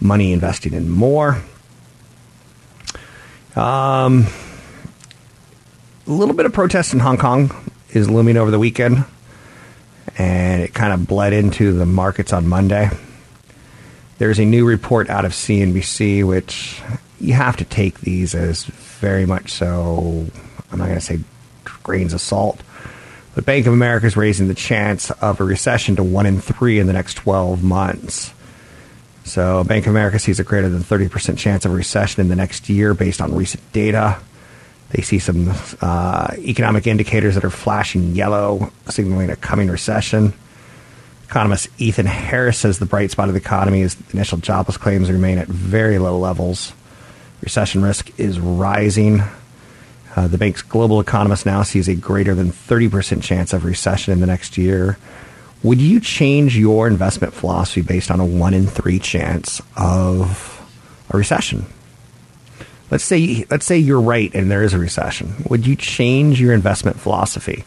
Money, 0.00 0.32
investing, 0.32 0.74
and 0.74 0.90
more. 0.90 1.42
Um, 3.54 4.26
a 6.06 6.10
little 6.10 6.34
bit 6.34 6.46
of 6.46 6.52
protest 6.52 6.92
in 6.92 7.00
Hong 7.00 7.18
Kong 7.18 7.54
is 7.90 8.10
looming 8.10 8.36
over 8.36 8.50
the 8.50 8.58
weekend 8.58 9.04
and 10.18 10.62
it 10.62 10.74
kind 10.74 10.92
of 10.92 11.06
bled 11.06 11.32
into 11.32 11.72
the 11.72 11.86
markets 11.86 12.32
on 12.32 12.46
Monday. 12.46 12.90
There's 14.18 14.38
a 14.38 14.44
new 14.44 14.64
report 14.64 15.10
out 15.10 15.24
of 15.24 15.32
CNBC, 15.32 16.24
which 16.26 16.80
you 17.20 17.34
have 17.34 17.56
to 17.56 17.64
take 17.64 18.00
these 18.00 18.34
as 18.34 18.64
very 18.64 19.26
much 19.26 19.52
so, 19.52 20.26
I'm 20.70 20.78
not 20.78 20.86
going 20.86 20.98
to 20.98 21.04
say 21.04 21.20
grains 21.82 22.12
of 22.12 22.20
salt, 22.20 22.60
but 23.34 23.44
Bank 23.44 23.66
of 23.66 23.72
America 23.72 24.06
is 24.06 24.16
raising 24.16 24.48
the 24.48 24.54
chance 24.54 25.10
of 25.10 25.40
a 25.40 25.44
recession 25.44 25.96
to 25.96 26.02
one 26.02 26.26
in 26.26 26.40
three 26.40 26.78
in 26.78 26.86
the 26.86 26.92
next 26.92 27.14
12 27.14 27.62
months. 27.62 28.32
So 29.24 29.64
Bank 29.64 29.86
of 29.86 29.92
America 29.92 30.18
sees 30.18 30.40
a 30.40 30.44
greater 30.44 30.68
than 30.68 30.82
30% 30.82 31.38
chance 31.38 31.64
of 31.64 31.72
recession 31.72 32.20
in 32.20 32.28
the 32.28 32.36
next 32.36 32.68
year 32.68 32.94
based 32.94 33.20
on 33.20 33.34
recent 33.34 33.72
data. 33.72 34.18
They 34.92 35.02
see 35.02 35.18
some 35.18 35.52
uh, 35.80 36.34
economic 36.38 36.86
indicators 36.86 37.34
that 37.34 37.44
are 37.44 37.50
flashing 37.50 38.14
yellow, 38.14 38.70
signaling 38.88 39.30
a 39.30 39.36
coming 39.36 39.68
recession. 39.68 40.34
Economist 41.24 41.68
Ethan 41.78 42.04
Harris 42.04 42.58
says 42.58 42.78
the 42.78 42.84
bright 42.84 43.10
spot 43.10 43.28
of 43.28 43.34
the 43.34 43.40
economy 43.40 43.80
is 43.80 43.96
initial 44.12 44.36
jobless 44.36 44.76
claims 44.76 45.10
remain 45.10 45.38
at 45.38 45.48
very 45.48 45.98
low 45.98 46.18
levels. 46.18 46.74
Recession 47.40 47.82
risk 47.82 48.10
is 48.20 48.38
rising. 48.38 49.22
Uh, 50.14 50.28
the 50.28 50.36
bank's 50.36 50.60
global 50.60 51.00
economist 51.00 51.46
now 51.46 51.62
sees 51.62 51.88
a 51.88 51.94
greater 51.94 52.34
than 52.34 52.52
30% 52.52 53.22
chance 53.22 53.54
of 53.54 53.64
recession 53.64 54.12
in 54.12 54.20
the 54.20 54.26
next 54.26 54.58
year. 54.58 54.98
Would 55.62 55.80
you 55.80 56.00
change 56.00 56.56
your 56.58 56.86
investment 56.86 57.32
philosophy 57.32 57.80
based 57.80 58.10
on 58.10 58.20
a 58.20 58.26
one 58.26 58.52
in 58.52 58.66
three 58.66 58.98
chance 58.98 59.62
of 59.74 60.60
a 61.08 61.16
recession? 61.16 61.64
Let's 62.92 63.04
say 63.04 63.46
let's 63.48 63.64
say 63.64 63.78
you're 63.78 64.02
right 64.02 64.30
and 64.34 64.50
there 64.50 64.62
is 64.62 64.74
a 64.74 64.78
recession. 64.78 65.32
Would 65.48 65.66
you 65.66 65.76
change 65.76 66.38
your 66.38 66.52
investment 66.52 67.00
philosophy? 67.00 67.64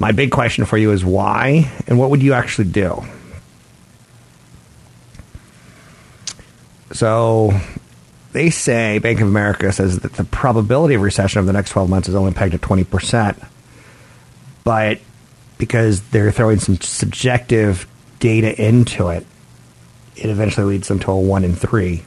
My 0.00 0.10
big 0.10 0.32
question 0.32 0.64
for 0.64 0.76
you 0.76 0.90
is 0.90 1.04
why 1.04 1.70
and 1.86 2.00
what 2.00 2.10
would 2.10 2.20
you 2.20 2.32
actually 2.32 2.64
do? 2.64 3.04
So 6.90 7.52
they 8.32 8.50
say 8.50 8.98
Bank 8.98 9.20
of 9.20 9.28
America 9.28 9.72
says 9.72 10.00
that 10.00 10.14
the 10.14 10.24
probability 10.24 10.96
of 10.96 11.02
recession 11.02 11.38
over 11.38 11.46
the 11.46 11.52
next 11.52 11.70
12 11.70 11.88
months 11.88 12.08
is 12.08 12.16
only 12.16 12.32
pegged 12.32 12.54
at 12.54 12.60
20%. 12.60 13.48
But 14.64 14.98
because 15.58 16.00
they're 16.08 16.32
throwing 16.32 16.58
some 16.58 16.80
subjective 16.80 17.86
data 18.18 18.60
into 18.60 19.10
it, 19.10 19.24
it 20.16 20.28
eventually 20.28 20.66
leads 20.72 20.88
them 20.88 20.98
to 20.98 21.12
a 21.12 21.20
1 21.20 21.44
in 21.44 21.54
3. 21.54 22.02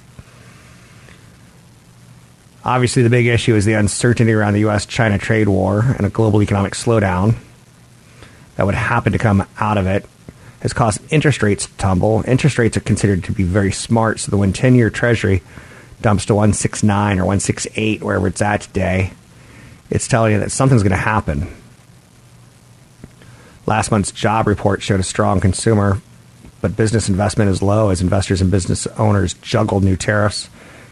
Obviously, 2.64 3.02
the 3.02 3.10
big 3.10 3.26
issue 3.26 3.56
is 3.56 3.66
the 3.66 3.74
uncertainty 3.74 4.32
around 4.34 4.54
the 4.54 4.60
U.S. 4.62 4.86
China 4.86 5.18
trade 5.18 5.48
war 5.48 5.82
and 5.98 6.06
a 6.06 6.10
global 6.10 6.44
economic 6.44 6.74
slowdown 6.74 7.36
that 8.56 8.66
would 8.66 8.76
happen 8.76 9.14
to 9.14 9.18
come 9.18 9.48
out 9.60 9.78
of 9.78 9.88
it 9.88 10.06
has 10.62 10.74
caused 10.74 11.02
interest 11.12 11.42
rates 11.42 11.66
to 11.66 11.74
tumble. 11.78 12.24
Interest 12.28 12.60
rates 12.60 12.78
are 12.78 12.82
considered 12.82 13.24
to 13.24 13.32
be 13.32 13.44
very 13.44 13.72
smart, 13.72 14.20
so 14.20 14.30
the 14.30 14.38
when 14.38 14.54
10 14.54 14.76
year 14.76 14.92
Treasury 14.92 15.42
dumps 16.02 16.26
to 16.28 16.36
169 16.36 17.18
or 17.18 17.26
168, 17.26 18.04
wherever 18.04 18.28
it's 18.28 18.42
at 18.42 18.62
today, 18.62 19.12
it's 19.90 20.08
telling 20.08 20.34
you 20.34 20.40
that 20.40 20.52
something's 20.52 20.84
going 20.84 20.92
to 20.92 20.98
happen. 20.98 21.48
Last 23.66 23.90
month's 23.90 24.12
job 24.12 24.48
report 24.48 24.84
showed 24.84 25.00
a 25.00 25.04
strong 25.04 25.40
consumer, 25.40 26.00
but 26.62 26.76
business 26.76 27.10
investment 27.10 27.50
is 27.50 27.64
low 27.64 27.90
as 27.90 28.02
investors 28.02 28.42
and 28.42 28.52
business 28.52 28.86
owners 29.00 29.34
juggle 29.36 29.82
new 29.82 29.96
tariffs 29.96 30.48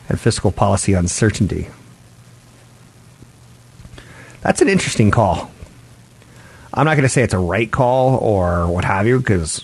and 0.10 0.20
fiscal 0.20 0.52
policy 0.52 0.94
uncertainty. 0.94 1.70
That's 4.42 4.62
an 4.62 4.70
interesting 4.70 5.12
call. 5.12 5.52
I'm 6.74 6.86
not 6.86 6.96
going 6.96 7.04
to 7.04 7.10
say 7.10 7.24
it's 7.24 7.34
a 7.34 7.40
right 7.40 7.70
call 7.70 8.18
or 8.18 8.68
what 8.68 8.86
have 8.86 9.08
you 9.08 9.20
because 9.20 9.64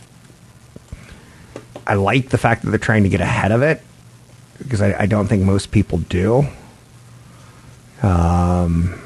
I 1.88 1.96
like 1.96 2.30
the 2.30 2.38
fact 2.38 2.64
that 2.64 2.70
they're 2.70 2.80
trying 2.80 3.04
to 3.04 3.10
get 3.10 3.22
ahead 3.22 3.52
of 3.52 3.62
it 3.62 3.82
because 4.58 4.82
I, 4.82 5.02
I 5.02 5.06
don't 5.06 5.28
think 5.28 5.44
most 5.44 5.72
people 5.72 6.00
do. 6.00 6.48
Um, 8.02 9.00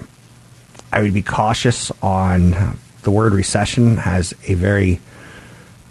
I 0.91 1.01
would 1.01 1.13
be 1.13 1.21
cautious 1.21 1.91
on 2.01 2.77
the 3.03 3.11
word 3.11 3.33
recession 3.33 3.97
has 3.97 4.33
a 4.47 4.53
very 4.55 4.99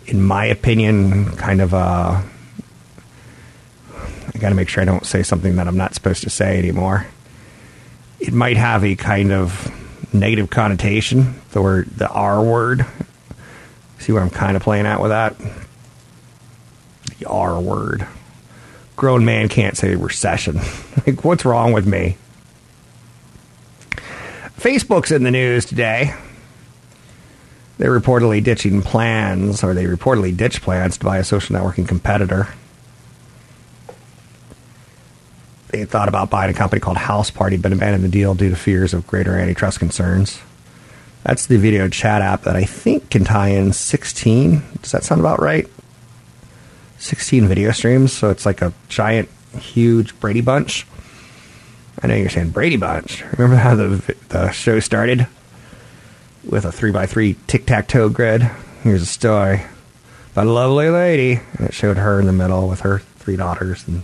in 0.08 0.22
my 0.22 0.46
opinion, 0.46 1.36
kind 1.36 1.60
of 1.60 1.72
a. 1.72 2.24
I 4.38 4.40
got 4.40 4.50
to 4.50 4.54
make 4.54 4.68
sure 4.68 4.82
I 4.82 4.84
don't 4.84 5.04
say 5.04 5.24
something 5.24 5.56
that 5.56 5.66
I'm 5.66 5.76
not 5.76 5.96
supposed 5.96 6.22
to 6.22 6.30
say 6.30 6.58
anymore. 6.58 7.08
It 8.20 8.32
might 8.32 8.56
have 8.56 8.84
a 8.84 8.94
kind 8.94 9.32
of 9.32 9.68
negative 10.14 10.48
connotation. 10.48 11.40
The 11.50 11.60
word, 11.60 11.88
the 11.88 12.08
R 12.08 12.40
word. 12.40 12.86
See 13.98 14.12
where 14.12 14.22
I'm 14.22 14.30
kind 14.30 14.56
of 14.56 14.62
playing 14.62 14.86
at 14.86 15.00
with 15.00 15.10
that? 15.10 15.34
The 17.18 17.26
R 17.26 17.60
word. 17.60 18.06
Grown 18.94 19.24
man 19.24 19.48
can't 19.48 19.76
say 19.76 19.96
recession. 19.96 20.60
like, 21.06 21.24
what's 21.24 21.44
wrong 21.44 21.72
with 21.72 21.86
me? 21.86 22.16
Facebook's 24.56 25.10
in 25.10 25.24
the 25.24 25.32
news 25.32 25.64
today. 25.64 26.14
They're 27.78 27.98
reportedly 27.98 28.42
ditching 28.44 28.82
plans, 28.82 29.64
or 29.64 29.74
they 29.74 29.86
reportedly 29.86 30.36
ditched 30.36 30.62
plans 30.62 30.96
to 30.98 31.04
buy 31.04 31.18
a 31.18 31.24
social 31.24 31.56
networking 31.56 31.88
competitor. 31.88 32.46
They 35.70 35.84
thought 35.84 36.08
about 36.08 36.30
buying 36.30 36.50
a 36.50 36.54
company 36.54 36.80
called 36.80 36.96
Houseparty, 36.96 37.60
but 37.60 37.72
abandoned 37.72 38.04
the 38.04 38.08
deal 38.08 38.34
due 38.34 38.50
to 38.50 38.56
fears 38.56 38.94
of 38.94 39.06
greater 39.06 39.36
antitrust 39.36 39.78
concerns. 39.78 40.40
That's 41.24 41.46
the 41.46 41.58
video 41.58 41.88
chat 41.88 42.22
app 42.22 42.42
that 42.42 42.56
I 42.56 42.64
think 42.64 43.10
can 43.10 43.24
tie 43.24 43.48
in 43.48 43.72
16. 43.72 44.62
Does 44.80 44.92
that 44.92 45.04
sound 45.04 45.20
about 45.20 45.40
right? 45.40 45.68
16 46.98 47.46
video 47.46 47.70
streams, 47.72 48.12
so 48.12 48.30
it's 48.30 48.46
like 48.46 48.62
a 48.62 48.72
giant, 48.88 49.28
huge 49.60 50.18
Brady 50.20 50.40
Bunch. 50.40 50.86
I 52.02 52.06
know 52.06 52.14
you're 52.14 52.30
saying 52.30 52.50
Brady 52.50 52.76
Bunch. 52.76 53.22
Remember 53.36 53.56
how 53.56 53.74
the 53.74 54.16
the 54.28 54.50
show 54.50 54.80
started 54.80 55.26
with 56.44 56.64
a 56.64 56.72
three 56.72 56.92
by 56.92 57.06
three 57.06 57.36
tic 57.46 57.66
tac 57.66 57.88
toe 57.88 58.08
grid? 58.08 58.42
Here's 58.82 59.02
a 59.02 59.06
story 59.06 59.62
about 60.32 60.46
a 60.46 60.50
lovely 60.50 60.88
lady, 60.88 61.40
and 61.58 61.68
it 61.68 61.74
showed 61.74 61.98
her 61.98 62.20
in 62.20 62.26
the 62.26 62.32
middle 62.32 62.68
with 62.68 62.80
her 62.80 63.00
three 63.16 63.36
daughters, 63.36 63.86
and 63.86 64.02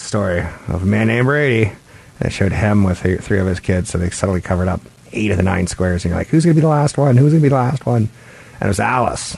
story 0.00 0.40
of 0.68 0.82
a 0.82 0.86
man 0.86 1.06
named 1.08 1.26
Brady, 1.26 1.72
and 2.18 2.26
it 2.26 2.30
showed 2.30 2.52
him 2.52 2.84
with 2.84 3.00
three 3.00 3.38
of 3.38 3.46
his 3.46 3.60
kids. 3.60 3.90
So 3.90 3.98
they 3.98 4.10
suddenly 4.10 4.40
covered 4.40 4.68
up 4.68 4.80
eight 5.12 5.30
of 5.30 5.36
the 5.36 5.42
nine 5.42 5.66
squares, 5.66 6.04
and 6.04 6.10
you're 6.10 6.18
like, 6.18 6.28
who's 6.28 6.44
gonna 6.44 6.54
be 6.54 6.60
the 6.60 6.68
last 6.68 6.98
one? 6.98 7.16
Who's 7.16 7.32
gonna 7.32 7.42
be 7.42 7.48
the 7.48 7.54
last 7.54 7.86
one? 7.86 8.08
And 8.54 8.62
it 8.62 8.68
was 8.68 8.80
Alice. 8.80 9.36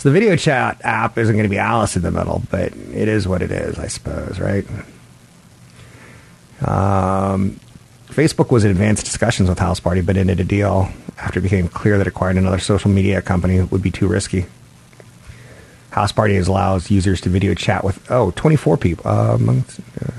So 0.00 0.08
the 0.08 0.14
video 0.14 0.34
chat 0.34 0.80
app 0.82 1.18
isn't 1.18 1.34
going 1.34 1.44
to 1.44 1.50
be 1.50 1.58
Alice 1.58 1.94
in 1.94 2.00
the 2.00 2.10
middle, 2.10 2.42
but 2.50 2.72
it 2.72 3.06
is 3.06 3.28
what 3.28 3.42
it 3.42 3.50
is, 3.50 3.78
I 3.78 3.88
suppose, 3.88 4.40
right? 4.40 4.66
Um, 6.62 7.60
Facebook 8.06 8.50
was 8.50 8.64
in 8.64 8.70
advanced 8.70 9.04
discussions 9.04 9.50
with 9.50 9.58
Houseparty, 9.58 10.04
but 10.06 10.16
ended 10.16 10.40
a 10.40 10.44
deal 10.44 10.88
after 11.18 11.38
it 11.38 11.42
became 11.42 11.68
clear 11.68 11.98
that 11.98 12.06
acquiring 12.06 12.38
another 12.38 12.58
social 12.58 12.90
media 12.90 13.20
company 13.20 13.60
would 13.60 13.82
be 13.82 13.90
too 13.90 14.08
risky. 14.08 14.46
Houseparty 15.92 16.46
allows 16.46 16.90
users 16.90 17.20
to 17.22 17.28
video 17.28 17.54
chat 17.54 17.84
with 17.84 18.10
oh 18.10 18.30
24 18.32 18.76
people. 18.76 19.10
Uh, 19.10 19.36
uh, 19.36 20.10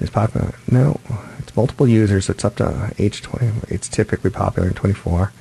it's 0.00 0.10
popular. 0.10 0.54
No, 0.70 1.00
it's 1.38 1.54
multiple 1.56 1.88
users. 1.88 2.28
It's 2.28 2.44
up 2.44 2.56
to 2.56 2.92
age 2.98 3.22
20. 3.22 3.52
It's 3.68 3.88
typically 3.88 4.30
popular 4.30 4.68
in 4.68 4.74
24. 4.74 5.32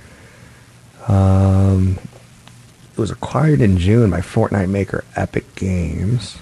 Um, 1.07 1.99
it 2.93 2.97
was 2.99 3.11
acquired 3.11 3.61
in 3.61 3.77
June 3.77 4.09
by 4.09 4.19
Fortnite 4.19 4.69
maker 4.69 5.03
Epic 5.15 5.55
Games. 5.55 6.37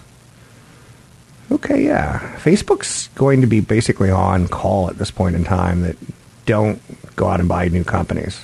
Okay, 1.52 1.86
yeah. 1.86 2.36
Facebook's 2.38 3.08
going 3.10 3.42
to 3.42 3.48
be 3.48 3.60
basically 3.60 4.12
on 4.12 4.48
call 4.48 4.90
at 4.90 4.98
this 4.98 5.12
point 5.12 5.36
in 5.36 5.44
time 5.44 5.82
that 5.82 5.98
don't 6.46 6.82
go 7.16 7.28
out 7.28 7.40
and 7.40 7.50
buy 7.50 7.68
new 7.68 7.84
companies. 7.84 8.42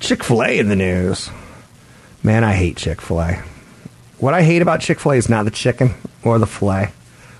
Chick 0.00 0.24
fil 0.24 0.42
A 0.42 0.58
in 0.58 0.68
the 0.68 0.76
news. 0.76 1.30
Man, 2.22 2.44
I 2.44 2.52
hate 2.52 2.76
Chick 2.76 3.00
fil 3.00 3.20
A. 3.20 3.42
What 4.18 4.34
I 4.34 4.42
hate 4.42 4.62
about 4.62 4.80
Chick 4.80 5.00
fil 5.00 5.12
A 5.12 5.16
is 5.16 5.28
not 5.28 5.44
the 5.44 5.50
chicken 5.50 5.94
or 6.22 6.38
the 6.38 6.46
filet 6.46 6.92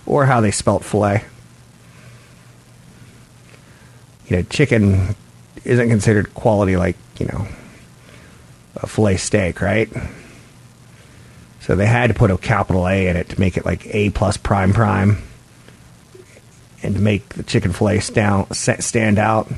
or 0.06 0.26
how 0.26 0.40
they 0.40 0.50
spelt 0.50 0.84
filet. 0.84 1.24
You 4.26 4.36
know, 4.36 4.42
chicken 4.42 5.14
isn't 5.64 5.88
considered 5.88 6.34
quality 6.34 6.76
like, 6.76 6.96
you 7.18 7.26
know, 7.26 7.46
a 8.76 8.86
filet 8.86 9.16
steak, 9.16 9.60
right? 9.60 9.88
So 11.60 11.76
they 11.76 11.86
had 11.86 12.08
to 12.08 12.14
put 12.14 12.32
a 12.32 12.38
capital 12.38 12.88
A 12.88 13.06
in 13.06 13.16
it 13.16 13.28
to 13.28 13.38
make 13.40 13.56
it 13.56 13.64
like 13.64 13.86
A 13.94 14.10
plus 14.10 14.36
prime 14.36 14.72
prime 14.72 15.22
and 16.82 16.96
to 16.96 17.00
make 17.00 17.28
the 17.30 17.44
chicken 17.44 17.72
filet 17.72 18.00
stand, 18.00 18.48
stand 18.56 19.18
out. 19.18 19.48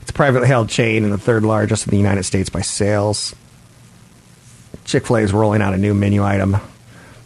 It's 0.00 0.10
a 0.10 0.14
privately 0.14 0.48
held 0.48 0.70
chain 0.70 1.04
and 1.04 1.12
the 1.12 1.18
third 1.18 1.42
largest 1.42 1.86
in 1.86 1.90
the 1.90 1.98
United 1.98 2.22
States 2.22 2.48
by 2.48 2.62
sales. 2.62 3.36
Chick 4.92 5.06
fil 5.06 5.16
A 5.16 5.20
is 5.20 5.32
rolling 5.32 5.62
out 5.62 5.72
a 5.72 5.78
new 5.78 5.94
menu 5.94 6.22
item 6.22 6.58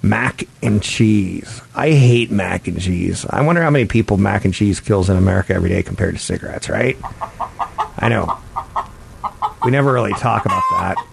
mac 0.01 0.45
and 0.63 0.81
cheese. 0.81 1.61
I 1.75 1.91
hate 1.91 2.31
mac 2.31 2.69
and 2.69 2.81
cheese. 2.81 3.27
I 3.29 3.43
wonder 3.43 3.61
how 3.61 3.71
many 3.71 3.87
people 3.87 4.19
mac 4.19 4.45
and 4.45 4.55
cheese 4.55 4.79
kills 4.79 5.11
in 5.11 5.17
America 5.17 5.53
every 5.53 5.69
day 5.71 5.83
compared 5.83 6.15
to 6.15 6.21
cigarettes, 6.21 6.69
right? 6.69 6.97
I 7.99 8.09
know. 8.09 8.39
We 9.65 9.73
never 9.73 9.93
really 9.93 10.13
talk 10.13 10.47
about 10.47 10.63
that. 10.79 11.07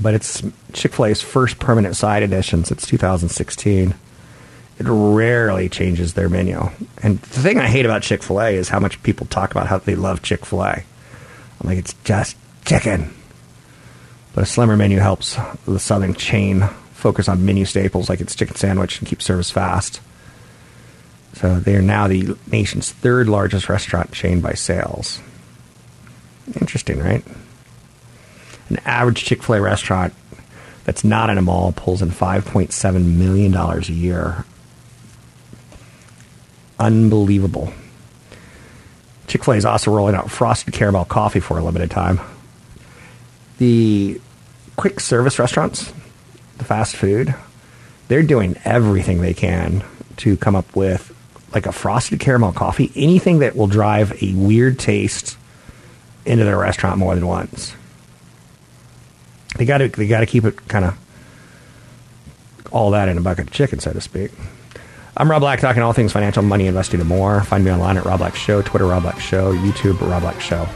But 0.00 0.14
it's 0.14 0.42
Chick 0.72 0.92
fil 0.92 1.06
A's 1.06 1.22
first 1.22 1.60
permanent 1.60 1.94
side 1.94 2.24
edition 2.24 2.64
since 2.64 2.84
2016. 2.84 3.94
It 4.80 4.86
rarely 4.88 5.68
changes 5.68 6.14
their 6.14 6.28
menu. 6.28 6.68
And 7.00 7.20
the 7.20 7.40
thing 7.40 7.60
I 7.60 7.68
hate 7.68 7.84
about 7.84 8.02
Chick 8.02 8.24
fil 8.24 8.40
A 8.40 8.56
is 8.56 8.70
how 8.70 8.80
much 8.80 9.00
people 9.04 9.26
talk 9.26 9.52
about 9.52 9.68
how 9.68 9.78
they 9.78 9.94
love 9.94 10.20
Chick 10.20 10.44
fil 10.44 10.64
A. 10.64 10.82
I'm 11.60 11.68
like, 11.68 11.78
it's 11.78 11.94
just 12.02 12.36
chicken. 12.64 13.14
But 14.34 14.44
a 14.44 14.46
slimmer 14.46 14.76
menu 14.76 14.98
helps 14.98 15.38
the 15.66 15.78
southern 15.78 16.14
chain 16.14 16.68
focus 16.92 17.28
on 17.28 17.44
menu 17.44 17.64
staples 17.64 18.08
like 18.08 18.20
its 18.20 18.34
chicken 18.34 18.56
sandwich 18.56 18.98
and 18.98 19.08
keep 19.08 19.20
service 19.20 19.50
fast. 19.50 20.00
So 21.34 21.58
they 21.58 21.74
are 21.76 21.82
now 21.82 22.08
the 22.08 22.36
nation's 22.50 22.92
third 22.92 23.28
largest 23.28 23.68
restaurant 23.68 24.12
chain 24.12 24.40
by 24.40 24.54
sales. 24.54 25.20
Interesting, 26.54 27.00
right? 27.00 27.24
An 28.68 28.78
average 28.84 29.24
Chick 29.24 29.42
fil 29.42 29.56
A 29.56 29.60
restaurant 29.60 30.14
that's 30.84 31.04
not 31.04 31.30
in 31.30 31.38
a 31.38 31.42
mall 31.42 31.72
pulls 31.72 32.02
in 32.02 32.10
$5.7 32.10 33.04
million 33.04 33.54
a 33.54 33.80
year. 33.80 34.44
Unbelievable. 36.78 37.72
Chick 39.26 39.44
fil 39.44 39.54
A 39.54 39.56
is 39.56 39.64
also 39.64 39.94
rolling 39.94 40.14
out 40.14 40.30
frosted 40.30 40.74
caramel 40.74 41.04
coffee 41.04 41.40
for 41.40 41.58
a 41.58 41.62
limited 41.62 41.90
time. 41.90 42.20
The 43.58 44.20
quick 44.76 45.00
service 45.00 45.38
restaurants, 45.38 45.92
the 46.58 46.64
fast 46.64 46.96
food, 46.96 47.34
they're 48.08 48.22
doing 48.22 48.56
everything 48.64 49.20
they 49.20 49.34
can 49.34 49.84
to 50.18 50.36
come 50.36 50.56
up 50.56 50.74
with 50.74 51.08
like 51.54 51.66
a 51.66 51.72
frosted 51.72 52.20
caramel 52.20 52.52
coffee, 52.52 52.90
anything 52.96 53.40
that 53.40 53.56
will 53.56 53.66
drive 53.66 54.22
a 54.22 54.32
weird 54.34 54.78
taste 54.78 55.36
into 56.24 56.44
their 56.44 56.58
restaurant 56.58 56.98
more 56.98 57.14
than 57.14 57.26
once. 57.26 57.74
They 59.56 59.64
got 59.64 59.78
to 59.78 59.88
they 59.88 60.06
got 60.06 60.20
to 60.20 60.26
keep 60.26 60.44
it 60.44 60.56
kind 60.68 60.84
of 60.84 60.98
all 62.70 62.92
that 62.92 63.08
in 63.08 63.18
a 63.18 63.20
bucket 63.20 63.48
of 63.48 63.52
chicken, 63.52 63.80
so 63.80 63.92
to 63.92 64.00
speak. 64.00 64.30
I'm 65.14 65.30
Rob 65.30 65.42
Black, 65.42 65.60
talking 65.60 65.82
all 65.82 65.92
things 65.92 66.10
financial, 66.10 66.42
money, 66.42 66.66
investing, 66.66 67.00
and 67.00 67.08
more. 67.08 67.42
Find 67.42 67.64
me 67.64 67.70
online 67.70 67.98
at 67.98 68.06
Rob 68.06 68.18
Black 68.20 68.34
Show, 68.34 68.62
Twitter 68.62 68.86
Rob 68.86 69.02
Black 69.02 69.20
Show, 69.20 69.52
YouTube 69.54 70.00
Rob 70.00 70.22
Black 70.22 70.40
Show. 70.40 70.66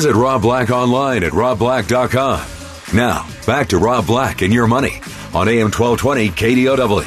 Visit 0.00 0.16
Rob 0.16 0.40
Black 0.40 0.70
online 0.70 1.22
at 1.24 1.32
robblack.com. 1.32 2.96
Now, 2.96 3.28
back 3.46 3.68
to 3.68 3.76
Rob 3.76 4.06
Black 4.06 4.40
and 4.40 4.50
your 4.50 4.66
money 4.66 4.94
on 5.34 5.46
AM 5.46 5.70
1220 5.70 6.30
KDOW. 6.30 7.04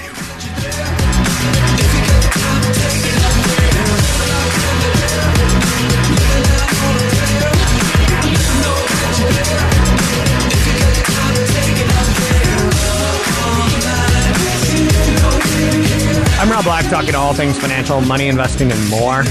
I'm 16.39 16.51
Rob 16.51 16.63
Black, 16.63 16.87
talking 16.91 17.15
all 17.15 17.33
things 17.33 17.57
financial, 17.57 18.01
money 18.01 18.27
investing, 18.27 18.71
and 18.71 18.89
more. 18.91 19.23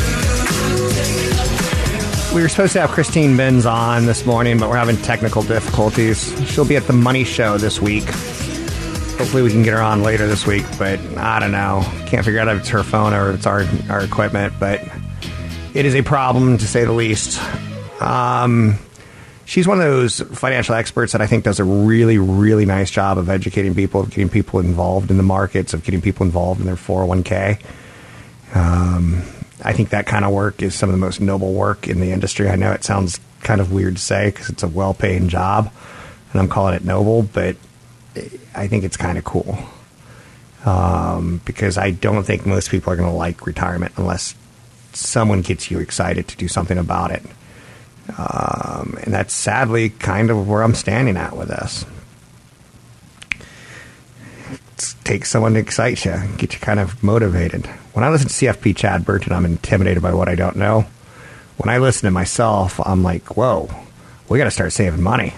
We 2.35 2.41
were 2.41 2.49
supposed 2.49 2.73
to 2.73 2.81
have 2.81 2.91
Christine 2.93 3.37
Benz 3.37 3.67
on 3.67 4.07
this 4.07 4.25
morning, 4.25 4.59
but 4.59 4.71
we're 4.71 4.79
having 4.79 4.97
technical 4.97 5.43
difficulties. 5.43 6.33
She'll 6.49 6.65
be 6.65 6.77
at 6.77 6.87
the 6.87 6.95
Money 6.95 7.25
Show 7.25 7.59
this 7.59 7.79
week. 7.79 8.05
Hopefully, 8.05 9.43
we 9.43 9.51
can 9.51 9.63
get 9.63 9.75
her 9.75 9.83
on 9.83 10.03
later 10.03 10.27
this 10.27 10.47
week, 10.47 10.65
but 10.79 10.99
I 11.19 11.39
don't 11.41 11.53
know. 11.53 11.83
Can't 12.07 12.25
figure 12.25 12.41
out 12.41 12.49
if 12.49 12.61
it's 12.61 12.71
her 12.71 12.83
phone 12.83 13.13
or 13.13 13.33
it's 13.33 13.45
our, 13.45 13.67
our 13.91 14.03
equipment, 14.03 14.55
but 14.59 14.81
it 15.75 15.85
is 15.85 15.95
a 15.95 16.01
problem 16.01 16.57
to 16.57 16.67
say 16.67 16.87
the 16.87 16.93
least. 16.93 17.39
Um, 18.01 18.79
she's 19.45 19.69
one 19.69 19.79
of 19.79 19.85
those 19.85 20.21
financial 20.21 20.75
experts 20.75 21.13
that 21.13 21.21
I 21.21 21.27
think 21.27 21.45
does 21.45 21.61
a 21.61 21.65
really, 21.65 22.17
really 22.17 22.65
nice 22.65 22.91
job 22.91 23.19
of 23.19 23.29
educating 23.29 23.75
people, 23.75 24.01
of 24.01 24.09
getting 24.09 24.31
people 24.31 24.59
involved 24.59 25.11
in 25.11 25.19
the 25.19 25.23
markets, 25.23 25.75
of 25.75 25.85
getting 25.85 26.01
people 26.01 26.25
involved 26.25 26.61
in 26.61 26.67
their 26.67 26.77
401k. 26.77 27.63
Um, 28.55 29.23
I 29.63 29.73
think 29.73 29.91
that 29.91 30.07
kind 30.07 30.25
of 30.25 30.33
work 30.33 30.63
is 30.63 30.75
some 30.75 30.89
of 30.89 30.93
the 30.93 30.99
most 30.99 31.21
noble 31.21 31.53
work 31.53 31.89
in 31.89 32.01
the 32.01 32.13
industry. 32.13 32.49
I 32.49 32.57
know 32.57 32.73
it 32.73 32.85
sounds 32.85 33.21
kind 33.41 33.61
of 33.61 33.73
weird 33.73 33.97
to 33.97 34.03
say 34.03 34.31
because 34.31 34.49
it's 34.51 34.63
a 34.63 34.69
well 34.69 34.95
paying 34.95 35.29
job 35.29 35.73
and 36.33 36.41
I'm 36.41 36.49
calling 36.49 36.75
it 36.75 36.85
noble, 36.85 37.23
but 37.23 37.57
I 38.55 38.67
think 38.67 38.85
it's 38.85 38.97
kind 38.97 39.19
of 39.19 39.25
cool. 39.25 39.59
Um, 40.65 41.41
because 41.45 41.77
I 41.77 41.91
don't 41.91 42.25
think 42.25 42.47
most 42.47 42.71
people 42.71 42.93
are 42.93 42.97
going 42.97 43.11
to 43.11 43.17
like 43.17 43.47
retirement 43.47 43.93
unless 43.97 44.35
someone 44.93 45.43
gets 45.43 45.71
you 45.71 45.81
excited 45.81 46.29
to 46.29 46.37
do 46.37 46.49
something 46.49 46.79
about 46.79 47.11
it. 47.11 47.23
Um, 48.17 48.99
and 49.03 49.13
that's 49.13 49.35
sadly 49.35 49.91
kind 49.91 50.31
of 50.31 50.49
where 50.49 50.63
I'm 50.63 50.75
standing 50.75 51.17
at 51.17 51.37
with 51.37 51.49
this. 51.49 51.85
Take 55.05 55.25
someone 55.25 55.55
to 55.55 55.61
excite 55.61 56.05
you, 56.05 56.15
get 56.39 56.55
you 56.55 56.61
kind 56.61 56.81
of 56.81 57.03
motivated. 57.03 57.67
When 57.93 58.05
I 58.05 58.11
listen 58.11 58.29
to 58.29 58.35
CFP 58.35 58.77
Chad 58.77 59.05
Burton, 59.05 59.33
I'm 59.33 59.45
intimidated 59.45 60.03
by 60.03 60.15
what 60.15 60.29
I 60.29 60.35
don't 60.35 60.57
know. 60.57 60.87
When 61.59 61.73
I 61.73 61.79
listen 61.79 62.07
to 62.07 62.11
myself, 62.11 62.81
I'm 62.85 63.03
like, 63.03 63.37
whoa, 63.37 63.69
we 64.29 64.39
got 64.39 64.45
to 64.45 64.51
start 64.51 64.73
saving 64.73 65.03
money. 65.03 65.35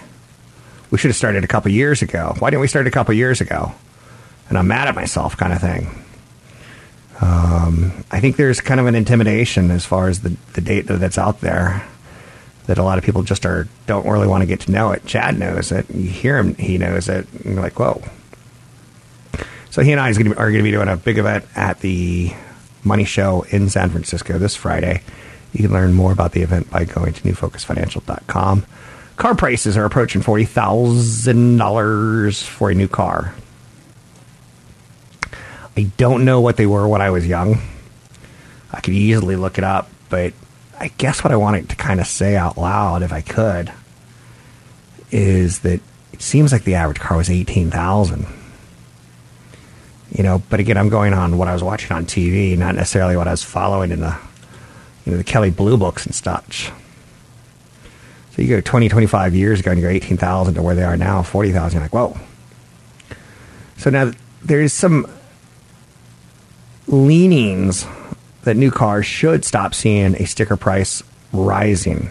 We 0.91 0.97
should 0.97 1.09
have 1.09 1.17
started 1.17 1.43
a 1.43 1.47
couple 1.47 1.71
years 1.71 2.01
ago. 2.01 2.35
Why 2.39 2.49
didn't 2.49 2.61
we 2.61 2.67
start 2.67 2.87
a 2.87 2.91
couple 2.91 3.13
years 3.13 3.41
ago? 3.41 3.73
And 4.49 4.57
I'm 4.57 4.67
mad 4.67 4.87
at 4.87 4.95
myself, 4.95 5.35
kind 5.35 5.53
of 5.53 5.59
thing. 5.59 6.03
Um, 7.21 8.03
I 8.11 8.19
think 8.19 8.35
there's 8.35 8.61
kind 8.61 8.79
of 8.79 8.87
an 8.87 8.95
intimidation 8.95 9.71
as 9.71 9.85
far 9.85 10.07
as 10.07 10.21
the, 10.21 10.35
the 10.53 10.61
data 10.61 10.97
that's 10.97 11.17
out 11.17 11.41
there 11.41 11.83
that 12.67 12.77
a 12.77 12.83
lot 12.83 12.97
of 12.97 13.03
people 13.03 13.23
just 13.23 13.45
are 13.45 13.67
don't 13.85 14.07
really 14.07 14.27
want 14.27 14.41
to 14.41 14.47
get 14.47 14.61
to 14.61 14.71
know 14.71 14.91
it. 14.91 15.05
Chad 15.05 15.37
knows 15.37 15.71
it. 15.71 15.89
You 15.89 16.09
hear 16.09 16.37
him, 16.37 16.55
he 16.55 16.77
knows 16.77 17.09
it. 17.09 17.27
And 17.33 17.53
you're 17.53 17.61
like, 17.61 17.79
whoa. 17.79 18.01
So 19.75 19.83
he 19.83 19.91
and 19.91 19.99
I 19.99 20.13
gonna 20.13 20.29
be, 20.29 20.35
are 20.37 20.51
going 20.51 20.59
to 20.59 20.63
be 20.63 20.71
doing 20.71 20.87
a 20.87 20.95
big 20.95 21.17
event 21.17 21.43
at 21.53 21.81
the 21.81 22.31
Money 22.85 23.03
Show 23.03 23.41
in 23.49 23.67
San 23.67 23.89
Francisco 23.89 24.37
this 24.37 24.55
Friday. 24.55 25.01
You 25.51 25.63
can 25.63 25.73
learn 25.73 25.91
more 25.91 26.13
about 26.13 26.31
the 26.31 26.43
event 26.43 26.71
by 26.71 26.85
going 26.85 27.11
to 27.11 27.21
newfocusfinancial.com. 27.23 28.65
Car 29.17 29.35
prices 29.35 29.75
are 29.75 29.83
approaching 29.83 30.21
$40,000 30.21 32.43
for 32.43 32.69
a 32.69 32.73
new 32.73 32.87
car. 32.87 33.35
I 35.75 35.91
don't 35.97 36.23
know 36.23 36.39
what 36.39 36.55
they 36.55 36.67
were 36.67 36.87
when 36.87 37.01
I 37.01 37.09
was 37.09 37.27
young. 37.27 37.57
I 38.71 38.79
could 38.79 38.93
easily 38.93 39.35
look 39.35 39.57
it 39.57 39.65
up, 39.65 39.89
but 40.07 40.31
I 40.79 40.87
guess 40.97 41.21
what 41.21 41.33
I 41.33 41.35
wanted 41.35 41.67
to 41.67 41.75
kind 41.75 41.99
of 41.99 42.07
say 42.07 42.37
out 42.37 42.57
loud, 42.57 43.03
if 43.03 43.11
I 43.11 43.19
could, 43.19 43.73
is 45.11 45.59
that 45.59 45.81
it 46.13 46.21
seems 46.21 46.53
like 46.53 46.63
the 46.63 46.75
average 46.75 47.01
car 47.01 47.17
was 47.17 47.29
eighteen 47.29 47.71
thousand. 47.71 48.25
You 50.15 50.23
know, 50.23 50.41
but 50.49 50.61
again, 50.61 50.77
I'm 50.77 50.87
going 50.87 51.13
on 51.13 51.37
what 51.37 51.49
I 51.49 51.53
was 51.53 51.61
watching 51.61 51.91
on 51.91 52.05
TV, 52.05 52.57
not 52.57 52.75
necessarily 52.75 53.17
what 53.17 53.27
I 53.27 53.31
was 53.31 53.43
following 53.43 53.91
in 53.91 53.99
the, 53.99 54.17
you 55.05 55.11
know, 55.11 55.17
the 55.17 55.25
Kelley 55.25 55.49
Blue 55.49 55.75
books 55.75 56.05
and 56.05 56.15
such. 56.15 56.71
So 58.31 58.41
you 58.41 58.47
go 58.47 58.61
20, 58.61 58.87
25 58.87 59.35
years 59.35 59.59
ago 59.59 59.71
and 59.71 59.79
you 59.79 59.85
go 59.85 59.91
18,000 59.91 60.53
to 60.53 60.61
where 60.61 60.73
they 60.73 60.83
are 60.83 60.95
now, 60.95 61.21
40,000. 61.21 61.75
You're 61.75 61.83
like, 61.83 61.93
whoa. 61.93 62.17
So 63.77 63.89
now 63.89 64.11
there's 64.41 64.71
some 64.71 65.05
leanings 66.87 67.85
that 68.43 68.55
new 68.55 68.71
cars 68.71 69.05
should 69.05 69.43
stop 69.43 69.73
seeing 69.73 70.15
a 70.15 70.25
sticker 70.25 70.55
price 70.55 71.03
rising. 71.33 72.09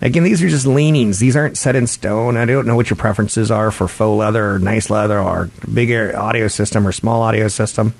Again, 0.00 0.24
these 0.24 0.42
are 0.42 0.48
just 0.48 0.66
leanings. 0.66 1.18
These 1.18 1.36
aren't 1.36 1.56
set 1.56 1.76
in 1.76 1.86
stone. 1.86 2.36
I 2.36 2.44
don't 2.44 2.66
know 2.66 2.76
what 2.76 2.90
your 2.90 2.96
preferences 2.96 3.50
are 3.50 3.70
for 3.70 3.88
faux 3.88 4.18
leather 4.18 4.54
or 4.54 4.58
nice 4.58 4.90
leather 4.90 5.18
or 5.18 5.50
bigger 5.72 6.16
audio 6.16 6.48
system 6.48 6.86
or 6.86 6.92
small 6.92 7.22
audio 7.22 7.48
system. 7.48 7.94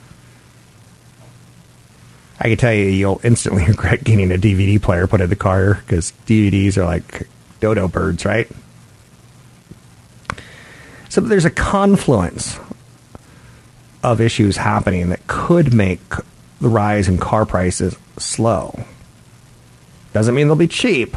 I 2.38 2.48
can 2.48 2.56
tell 2.58 2.74
you, 2.74 2.86
you'll 2.86 3.20
instantly 3.24 3.64
regret 3.68 4.04
getting 4.04 4.32
a 4.32 4.36
DVD 4.36 4.80
player 4.80 5.06
put 5.06 5.20
in 5.20 5.30
the 5.30 5.36
car 5.36 5.74
because 5.74 6.12
DVDs 6.26 6.76
are 6.76 6.84
like 6.84 7.28
dodo 7.60 7.88
birds, 7.88 8.24
right? 8.24 8.50
So 11.08 11.20
there's 11.20 11.44
a 11.44 11.50
confluence 11.50 12.58
of 14.02 14.20
issues 14.20 14.56
happening 14.56 15.08
that 15.08 15.26
could 15.26 15.72
make 15.72 16.00
the 16.60 16.68
rise 16.68 17.08
in 17.08 17.18
car 17.18 17.46
prices 17.46 17.96
slow. 18.18 18.84
Doesn't 20.12 20.34
mean 20.34 20.48
they'll 20.48 20.56
be 20.56 20.68
cheap. 20.68 21.16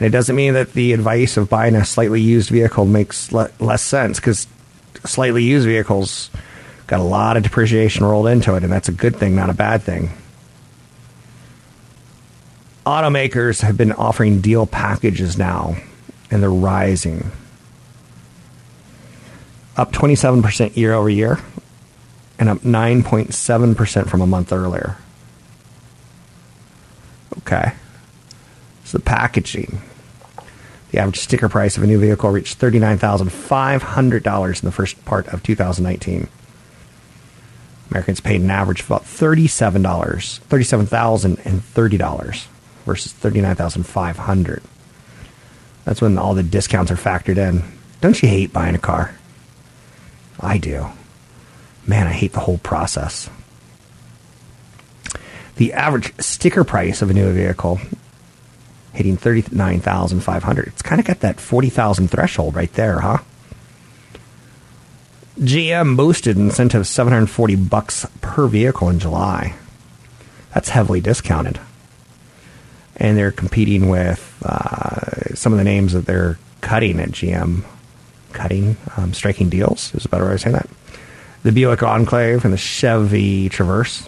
And 0.00 0.06
it 0.06 0.10
doesn't 0.10 0.34
mean 0.34 0.54
that 0.54 0.72
the 0.72 0.94
advice 0.94 1.36
of 1.36 1.50
buying 1.50 1.76
a 1.76 1.84
slightly 1.84 2.22
used 2.22 2.48
vehicle 2.48 2.86
makes 2.86 3.30
le- 3.32 3.50
less 3.60 3.82
sense 3.82 4.18
because 4.18 4.46
slightly 5.04 5.44
used 5.44 5.66
vehicles 5.66 6.30
got 6.86 7.00
a 7.00 7.04
lot 7.04 7.36
of 7.36 7.42
depreciation 7.42 8.06
rolled 8.06 8.26
into 8.26 8.54
it, 8.54 8.62
and 8.62 8.72
that's 8.72 8.88
a 8.88 8.92
good 8.92 9.14
thing, 9.14 9.36
not 9.36 9.50
a 9.50 9.54
bad 9.54 9.82
thing. 9.82 10.08
Automakers 12.86 13.60
have 13.60 13.76
been 13.76 13.92
offering 13.92 14.40
deal 14.40 14.66
packages 14.66 15.36
now, 15.36 15.76
and 16.30 16.42
they're 16.42 16.50
rising. 16.50 17.30
Up 19.76 19.92
27% 19.92 20.78
year 20.78 20.94
over 20.94 21.10
year, 21.10 21.38
and 22.38 22.48
up 22.48 22.60
9.7% 22.60 24.08
from 24.08 24.22
a 24.22 24.26
month 24.26 24.50
earlier. 24.50 24.96
Okay. 27.36 27.74
So 28.84 28.96
the 28.96 29.04
packaging. 29.04 29.82
The 30.90 30.98
average 30.98 31.18
sticker 31.18 31.48
price 31.48 31.76
of 31.76 31.82
a 31.82 31.86
new 31.86 31.98
vehicle 31.98 32.30
reached 32.30 32.58
$39,500 32.58 34.62
in 34.62 34.66
the 34.66 34.72
first 34.72 35.04
part 35.04 35.28
of 35.28 35.42
2019. 35.42 36.28
Americans 37.90 38.20
paid 38.20 38.40
an 38.40 38.50
average 38.50 38.80
of 38.80 38.86
about 38.86 39.04
$37, 39.04 39.82
$37,030 39.82 42.46
versus 42.84 43.12
39,500. 43.12 44.62
That's 45.84 46.00
when 46.00 46.18
all 46.18 46.34
the 46.34 46.42
discounts 46.42 46.90
are 46.90 46.96
factored 46.96 47.38
in. 47.38 47.62
Don't 48.00 48.20
you 48.22 48.28
hate 48.28 48.52
buying 48.52 48.74
a 48.74 48.78
car? 48.78 49.14
I 50.38 50.58
do. 50.58 50.86
Man, 51.86 52.06
I 52.06 52.12
hate 52.12 52.32
the 52.32 52.40
whole 52.40 52.58
process. 52.58 53.30
The 55.56 55.72
average 55.72 56.12
sticker 56.20 56.64
price 56.64 57.00
of 57.02 57.10
a 57.10 57.14
new 57.14 57.32
vehicle 57.32 57.80
hitting 59.00 59.16
39,500. 59.16 60.66
It's 60.66 60.82
kind 60.82 61.00
of 61.00 61.06
got 61.06 61.20
that 61.20 61.40
40,000 61.40 62.08
threshold 62.08 62.54
right 62.54 62.70
there, 62.74 63.00
huh? 63.00 63.18
GM 65.38 65.96
boosted 65.96 66.36
incentives 66.36 66.90
740 66.90 67.56
bucks 67.56 68.06
per 68.20 68.46
vehicle 68.46 68.90
in 68.90 68.98
July. 68.98 69.54
That's 70.52 70.68
heavily 70.68 71.00
discounted. 71.00 71.58
And 72.96 73.16
they're 73.16 73.32
competing 73.32 73.88
with 73.88 74.36
uh, 74.44 75.34
some 75.34 75.54
of 75.54 75.58
the 75.58 75.64
names 75.64 75.94
that 75.94 76.04
they're 76.04 76.38
cutting 76.60 77.00
at 77.00 77.08
GM. 77.08 77.64
Cutting, 78.34 78.76
um, 78.98 79.14
striking 79.14 79.48
deals 79.48 79.94
is 79.94 80.04
a 80.04 80.10
better 80.10 80.26
way 80.26 80.34
of 80.34 80.42
saying 80.42 80.56
that. 80.56 80.68
The 81.42 81.52
Buick 81.52 81.82
Enclave 81.82 82.44
and 82.44 82.52
the 82.52 82.58
Chevy 82.58 83.48
Traverse. 83.48 84.06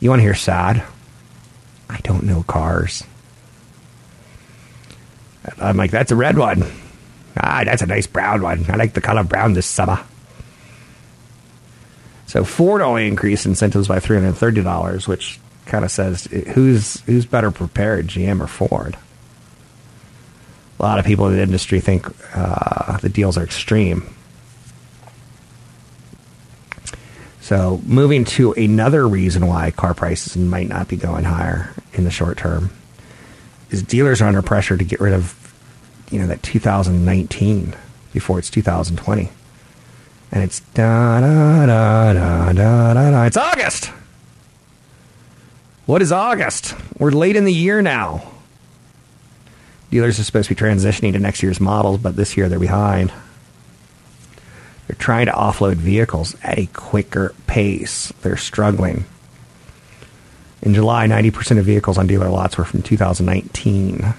You 0.00 0.10
want 0.10 0.20
to 0.20 0.24
hear 0.24 0.34
sad? 0.34 0.82
I 1.88 1.98
don't 2.02 2.24
know 2.24 2.42
cars. 2.42 3.04
I'm 5.58 5.76
like, 5.76 5.90
that's 5.90 6.12
a 6.12 6.16
red 6.16 6.38
one. 6.38 6.64
Ah, 7.36 7.62
that's 7.64 7.82
a 7.82 7.86
nice 7.86 8.06
brown 8.06 8.42
one. 8.42 8.64
I 8.68 8.76
like 8.76 8.94
the 8.94 9.00
color 9.00 9.24
brown 9.24 9.52
this 9.52 9.66
summer. 9.66 10.04
So 12.26 12.44
Ford 12.44 12.80
only 12.80 13.08
increased 13.08 13.46
incentives 13.46 13.88
by 13.88 13.98
three 13.98 14.16
hundred 14.16 14.34
thirty 14.34 14.62
dollars, 14.62 15.08
which 15.08 15.40
kind 15.66 15.84
of 15.84 15.90
says 15.90 16.24
who's 16.24 17.00
who's 17.02 17.26
better 17.26 17.50
prepared, 17.50 18.08
GM 18.08 18.40
or 18.40 18.46
Ford. 18.46 18.96
A 20.78 20.82
lot 20.82 20.98
of 20.98 21.04
people 21.04 21.26
in 21.26 21.36
the 21.36 21.42
industry 21.42 21.80
think 21.80 22.06
uh, 22.34 22.96
the 22.98 23.08
deals 23.08 23.36
are 23.36 23.42
extreme. 23.44 24.14
So 27.40 27.80
moving 27.84 28.24
to 28.26 28.52
another 28.52 29.08
reason 29.08 29.46
why 29.46 29.72
car 29.72 29.92
prices 29.92 30.36
might 30.36 30.68
not 30.68 30.88
be 30.88 30.96
going 30.96 31.24
higher 31.24 31.74
in 31.94 32.04
the 32.04 32.10
short 32.10 32.38
term 32.38 32.70
is 33.70 33.82
dealers 33.82 34.22
are 34.22 34.26
under 34.26 34.42
pressure 34.42 34.76
to 34.76 34.84
get 34.84 35.00
rid 35.00 35.14
of 35.14 35.34
you 36.10 36.18
know 36.18 36.26
that 36.26 36.42
2019 36.42 37.74
before 38.12 38.38
it's 38.38 38.50
2020 38.50 39.30
And 40.32 40.42
it's 40.42 40.60
da 40.74 41.20
da 41.20 41.66
da 41.66 42.12
da 42.12 42.52
da 42.52 42.94
da 42.94 43.10
da. 43.10 43.24
It's 43.24 43.36
August. 43.36 43.86
What 45.86 46.02
is 46.02 46.12
August? 46.12 46.74
We're 46.98 47.10
late 47.10 47.34
in 47.36 47.44
the 47.44 47.52
year 47.52 47.82
now. 47.82 48.22
Dealers 49.90 50.20
are 50.20 50.24
supposed 50.24 50.48
to 50.48 50.54
be 50.54 50.60
transitioning 50.60 51.12
to 51.14 51.18
next 51.18 51.42
year's 51.42 51.60
models, 51.60 51.98
but 51.98 52.14
this 52.14 52.36
year 52.36 52.48
they're 52.48 52.60
behind. 52.60 53.12
They're 54.86 54.96
trying 54.96 55.26
to 55.26 55.32
offload 55.32 55.74
vehicles 55.76 56.36
at 56.44 56.58
a 56.58 56.66
quicker 56.66 57.34
pace. 57.48 58.12
They're 58.22 58.36
struggling. 58.36 59.04
In 60.62 60.74
July, 60.74 61.06
90% 61.08 61.58
of 61.58 61.64
vehicles 61.64 61.98
on 61.98 62.06
dealer 62.06 62.28
lots 62.28 62.56
were 62.56 62.64
from 62.64 62.82
2019. 62.82 64.14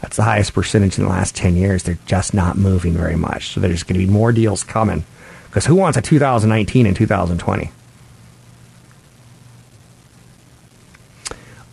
That's 0.00 0.16
the 0.16 0.22
highest 0.22 0.54
percentage 0.54 0.98
in 0.98 1.04
the 1.04 1.10
last 1.10 1.36
10 1.36 1.56
years. 1.56 1.82
They're 1.82 1.98
just 2.06 2.32
not 2.32 2.56
moving 2.56 2.94
very 2.94 3.16
much. 3.16 3.50
So 3.50 3.60
there's 3.60 3.82
going 3.82 4.00
to 4.00 4.06
be 4.06 4.10
more 4.10 4.32
deals 4.32 4.64
coming. 4.64 5.04
Because 5.46 5.66
who 5.66 5.74
wants 5.74 5.98
a 5.98 6.02
2019 6.02 6.86
and 6.86 6.96
2020? 6.96 7.70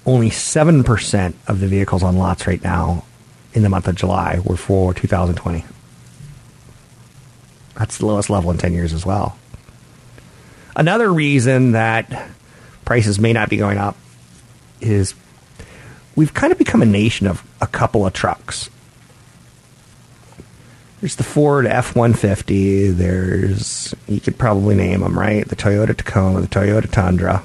Only 0.06 0.30
7% 0.30 1.34
of 1.48 1.60
the 1.60 1.68
vehicles 1.68 2.04
on 2.04 2.18
lots 2.18 2.48
right 2.48 2.64
now 2.64 3.06
in 3.54 3.64
the 3.64 3.70
month 3.70 3.88
of 3.88 3.96
July 3.96 4.40
were 4.44 4.58
for 4.58 4.94
2020. 4.94 5.66
That's 7.78 7.98
the 7.98 8.06
lowest 8.06 8.30
level 8.30 8.52
in 8.52 8.58
10 8.58 8.74
years 8.74 8.94
as 8.94 9.06
well. 9.06 9.38
Another 10.76 11.12
reason 11.12 11.74
that 11.74 12.30
prices 12.86 13.20
may 13.20 13.34
not 13.34 13.50
be 13.50 13.58
going 13.58 13.78
up 13.78 13.98
is 14.80 15.14
we've 16.18 16.34
kind 16.34 16.52
of 16.52 16.58
become 16.58 16.82
a 16.82 16.86
nation 16.86 17.28
of 17.28 17.48
a 17.62 17.68
couple 17.68 18.06
of 18.06 18.12
trucks. 18.12 18.70
There's 21.00 21.16
the 21.16 21.24
Ford 21.24 21.68
F 21.68 21.96
150. 21.96 22.90
There's, 22.90 23.94
you 24.08 24.20
could 24.20 24.38
probably 24.38 24.76
name 24.76 25.02
them, 25.02 25.18
right? 25.18 25.48
The 25.48 25.56
Toyota 25.56 25.96
Tacoma, 25.96 26.42
the 26.42 26.48
Toyota 26.48 26.92
Tundra, 26.92 27.44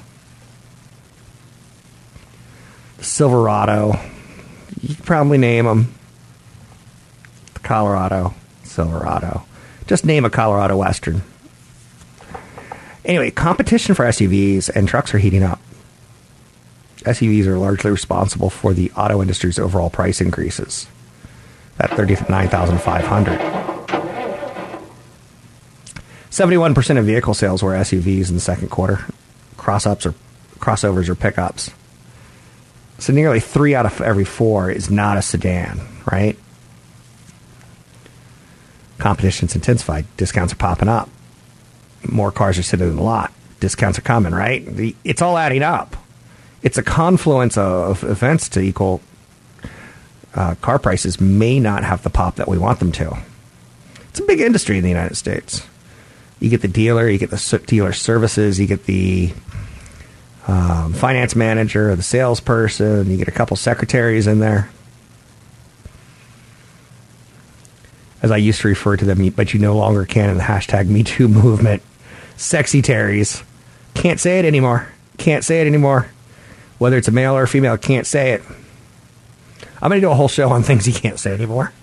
the 2.97 3.03
Silverado. 3.03 3.93
You 4.81 4.95
could 4.95 5.05
probably 5.05 5.37
name 5.37 5.65
them. 5.65 5.93
The 7.53 7.59
Colorado, 7.59 8.33
Silverado. 8.63 9.45
Just 9.85 10.03
name 10.03 10.25
a 10.25 10.31
Colorado 10.31 10.75
Western. 10.77 11.21
Anyway, 13.05 13.29
competition 13.29 13.93
for 13.93 14.05
SUVs 14.05 14.69
and 14.73 14.87
trucks 14.87 15.13
are 15.13 15.19
heating 15.19 15.43
up. 15.43 15.59
SUVs 17.03 17.45
are 17.45 17.57
largely 17.57 17.91
responsible 17.91 18.49
for 18.49 18.73
the 18.73 18.91
auto 18.91 19.21
industry's 19.21 19.59
overall 19.59 19.89
price 19.89 20.21
increases 20.21 20.87
at 21.79 21.91
39,500. 21.91 23.39
71% 26.29 26.97
of 26.97 27.05
vehicle 27.05 27.33
sales 27.33 27.61
were 27.61 27.73
SUVs 27.73 28.29
in 28.29 28.35
the 28.35 28.41
second 28.41 28.69
quarter. 28.69 29.05
Cross-ups 29.57 30.05
or 30.05 30.15
crossovers 30.57 31.09
or 31.09 31.15
pickups. 31.15 31.71
So 32.97 33.13
nearly 33.13 33.39
3 33.39 33.75
out 33.75 33.85
of 33.85 34.01
every 34.01 34.25
4 34.25 34.71
is 34.71 34.89
not 34.89 35.17
a 35.17 35.21
sedan, 35.21 35.79
right? 36.11 36.37
Competition's 38.97 39.55
intensified. 39.55 40.05
Discounts 40.17 40.53
are 40.53 40.57
popping 40.57 40.89
up. 40.89 41.09
More 42.07 42.31
cars 42.31 42.57
are 42.57 42.63
sitting 42.63 42.87
in 42.87 42.95
the 42.95 43.03
lot. 43.03 43.31
Discounts 43.59 43.99
are 43.99 44.03
coming, 44.03 44.33
right? 44.33 44.95
It's 45.03 45.21
all 45.21 45.37
adding 45.37 45.63
up 45.63 45.95
it's 46.63 46.77
a 46.77 46.83
confluence 46.83 47.57
of 47.57 48.03
events 48.03 48.49
to 48.49 48.61
equal 48.61 49.01
uh, 50.33 50.55
car 50.55 50.79
prices 50.79 51.21
may 51.21 51.59
not 51.59 51.83
have 51.83 52.01
the 52.03 52.09
pop 52.09 52.37
that 52.37 52.47
we 52.47 52.57
want 52.57 52.79
them 52.79 52.91
to. 52.93 53.17
It's 54.09 54.19
a 54.19 54.23
big 54.23 54.39
industry 54.39 54.77
in 54.77 54.83
the 54.83 54.89
United 54.89 55.15
States. 55.15 55.67
You 56.39 56.49
get 56.49 56.61
the 56.61 56.67
dealer, 56.67 57.07
you 57.07 57.17
get 57.17 57.29
the 57.29 57.63
dealer 57.67 57.93
services, 57.93 58.59
you 58.59 58.65
get 58.65 58.85
the 58.85 59.33
um, 60.47 60.93
finance 60.93 61.35
manager, 61.35 61.95
the 61.95 62.03
salesperson, 62.03 63.11
you 63.11 63.17
get 63.17 63.27
a 63.27 63.31
couple 63.31 63.55
secretaries 63.57 64.25
in 64.25 64.39
there. 64.39 64.69
As 68.21 68.31
I 68.31 68.37
used 68.37 68.61
to 68.61 68.69
refer 68.69 68.95
to 68.95 69.03
them, 69.03 69.29
but 69.31 69.53
you 69.53 69.59
no 69.59 69.75
longer 69.75 70.05
can 70.05 70.29
in 70.29 70.37
the 70.37 70.43
hashtag 70.43 70.87
MeToo 70.87 71.29
movement. 71.29 71.83
Sexy 72.37 72.81
Terrys. 72.81 73.43
Can't 73.93 74.19
say 74.19 74.39
it 74.39 74.45
anymore. 74.45 74.87
Can't 75.17 75.43
say 75.43 75.61
it 75.61 75.67
anymore 75.67 76.07
whether 76.77 76.97
it's 76.97 77.07
a 77.07 77.11
male 77.11 77.35
or 77.35 77.43
a 77.43 77.47
female, 77.47 77.77
can't 77.77 78.07
say 78.07 78.31
it. 78.31 78.41
I'm 79.81 79.89
going 79.89 80.01
to 80.01 80.07
do 80.07 80.11
a 80.11 80.15
whole 80.15 80.27
show 80.27 80.49
on 80.49 80.63
things 80.63 80.87
you 80.87 80.93
can't 80.93 81.19
say 81.19 81.33
anymore. 81.33 81.73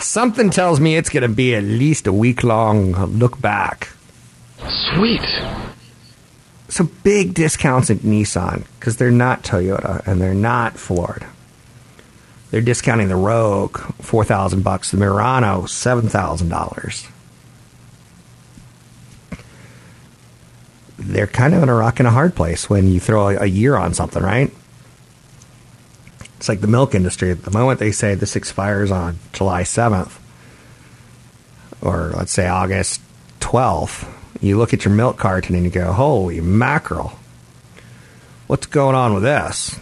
Something 0.00 0.50
tells 0.50 0.78
me 0.78 0.96
it's 0.96 1.08
going 1.08 1.22
to 1.22 1.28
be 1.28 1.54
at 1.54 1.64
least 1.64 2.06
a 2.06 2.12
week 2.12 2.44
long 2.44 2.92
look 2.92 3.40
back. 3.40 3.88
Sweet. 4.94 5.22
So 6.68 6.84
big 7.02 7.34
discounts 7.34 7.90
at 7.90 7.98
Nissan 7.98 8.64
because 8.78 8.98
they're 8.98 9.10
not 9.10 9.42
Toyota 9.42 10.06
and 10.06 10.20
they're 10.20 10.34
not 10.34 10.78
Ford. 10.78 11.24
They're 12.50 12.60
discounting 12.60 13.08
the 13.08 13.16
Rogue 13.16 13.78
four 14.00 14.24
thousand 14.24 14.62
bucks, 14.62 14.90
the 14.90 14.96
Murano 14.96 15.66
seven 15.66 16.08
thousand 16.08 16.48
dollars. 16.48 17.06
They're 20.98 21.26
kind 21.26 21.54
of 21.54 21.62
in 21.62 21.68
a 21.68 21.74
rock 21.74 22.00
and 22.00 22.08
a 22.08 22.10
hard 22.10 22.34
place 22.34 22.68
when 22.68 22.88
you 22.88 22.98
throw 23.00 23.28
a, 23.28 23.46
year 23.46 23.76
on 23.76 23.94
something, 23.94 24.22
right? 24.22 24.52
It's 26.36 26.48
like 26.48 26.60
the 26.60 26.66
milk 26.66 26.94
industry. 26.94 27.30
At 27.30 27.44
the 27.44 27.50
moment 27.50 27.78
they 27.78 27.92
say 27.92 28.14
this 28.14 28.36
expires 28.36 28.90
on 28.90 29.18
July 29.32 29.62
7th, 29.62 30.18
or 31.80 32.12
let's 32.16 32.32
say 32.32 32.48
August 32.48 33.00
12th, 33.40 34.08
you 34.40 34.58
look 34.58 34.74
at 34.74 34.84
your 34.84 34.94
milk 34.94 35.16
carton 35.16 35.54
and 35.54 35.64
you 35.64 35.70
go, 35.70 35.92
holy 35.92 36.40
mackerel, 36.40 37.18
what's 38.48 38.66
going 38.66 38.96
on 38.96 39.14
with 39.14 39.22
this? 39.22 39.78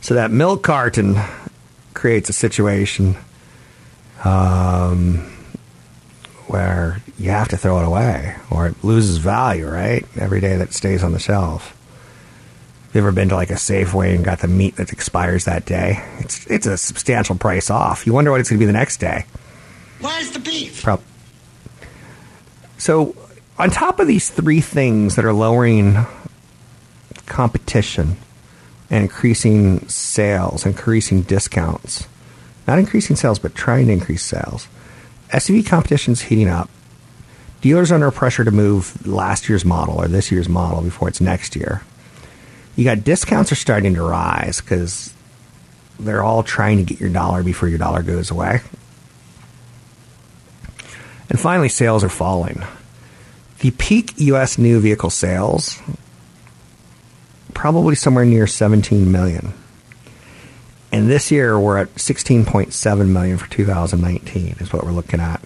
So 0.00 0.14
that 0.14 0.30
milk 0.30 0.62
carton 0.62 1.16
creates 1.94 2.28
a 2.28 2.32
situation 2.32 3.16
um, 4.24 5.35
where 6.48 7.02
you 7.18 7.30
have 7.30 7.48
to 7.48 7.56
throw 7.56 7.78
it 7.80 7.84
away 7.84 8.36
or 8.50 8.66
it 8.66 8.84
loses 8.84 9.18
value, 9.18 9.68
right? 9.68 10.04
Every 10.16 10.40
day 10.40 10.56
that 10.56 10.72
stays 10.72 11.02
on 11.02 11.12
the 11.12 11.18
shelf. 11.18 11.72
Have 12.86 12.94
you 12.94 13.00
ever 13.00 13.12
been 13.12 13.28
to 13.30 13.34
like 13.34 13.50
a 13.50 13.54
Safeway 13.54 14.14
and 14.14 14.24
got 14.24 14.38
the 14.38 14.48
meat 14.48 14.76
that 14.76 14.92
expires 14.92 15.44
that 15.44 15.66
day? 15.66 16.02
It's 16.18 16.46
it's 16.46 16.66
a 16.66 16.76
substantial 16.76 17.36
price 17.36 17.68
off. 17.68 18.06
You 18.06 18.12
wonder 18.12 18.30
what 18.30 18.40
it's 18.40 18.48
going 18.48 18.58
to 18.58 18.62
be 18.62 18.66
the 18.66 18.72
next 18.72 18.98
day. 18.98 19.26
Where's 20.00 20.30
the 20.30 20.38
beef? 20.38 20.82
Pro- 20.82 21.00
so, 22.78 23.16
on 23.58 23.70
top 23.70 24.00
of 24.00 24.06
these 24.06 24.30
three 24.30 24.60
things 24.60 25.16
that 25.16 25.24
are 25.24 25.32
lowering 25.32 26.06
competition 27.26 28.16
and 28.90 29.02
increasing 29.02 29.86
sales, 29.88 30.64
increasing 30.64 31.22
discounts, 31.22 32.06
not 32.66 32.78
increasing 32.78 33.16
sales, 33.16 33.38
but 33.38 33.54
trying 33.54 33.86
to 33.86 33.92
increase 33.92 34.22
sales, 34.22 34.68
SUV 35.30 35.66
competition's 35.66 36.22
heating 36.22 36.48
up. 36.48 36.70
Dealers 37.60 37.90
are 37.90 37.94
under 37.94 38.10
pressure 38.10 38.44
to 38.44 38.50
move 38.50 39.06
last 39.06 39.48
year's 39.48 39.64
model 39.64 39.96
or 39.96 40.08
this 40.08 40.30
year's 40.30 40.48
model 40.48 40.82
before 40.82 41.08
it's 41.08 41.20
next 41.20 41.56
year. 41.56 41.82
You 42.76 42.84
got 42.84 43.04
discounts 43.04 43.50
are 43.50 43.56
starting 43.56 43.94
to 43.94 44.02
rise 44.02 44.60
because 44.60 45.12
they're 45.98 46.22
all 46.22 46.42
trying 46.42 46.76
to 46.76 46.84
get 46.84 47.00
your 47.00 47.08
dollar 47.08 47.42
before 47.42 47.68
your 47.68 47.78
dollar 47.78 48.02
goes 48.02 48.30
away. 48.30 48.60
And 51.28 51.40
finally, 51.40 51.68
sales 51.68 52.04
are 52.04 52.08
falling. 52.08 52.62
The 53.60 53.70
peak 53.72 54.12
U.S. 54.18 54.58
new 54.58 54.78
vehicle 54.80 55.10
sales, 55.10 55.80
probably 57.54 57.94
somewhere 57.94 58.24
near 58.24 58.46
17 58.46 59.10
million. 59.10 59.54
And 60.96 61.10
this 61.10 61.30
year 61.30 61.60
we're 61.60 61.76
at 61.76 61.94
16.7 61.96 63.08
million 63.08 63.36
for 63.36 63.50
2019 63.50 64.56
is 64.60 64.72
what 64.72 64.82
we're 64.82 64.92
looking 64.92 65.20
at. 65.20 65.42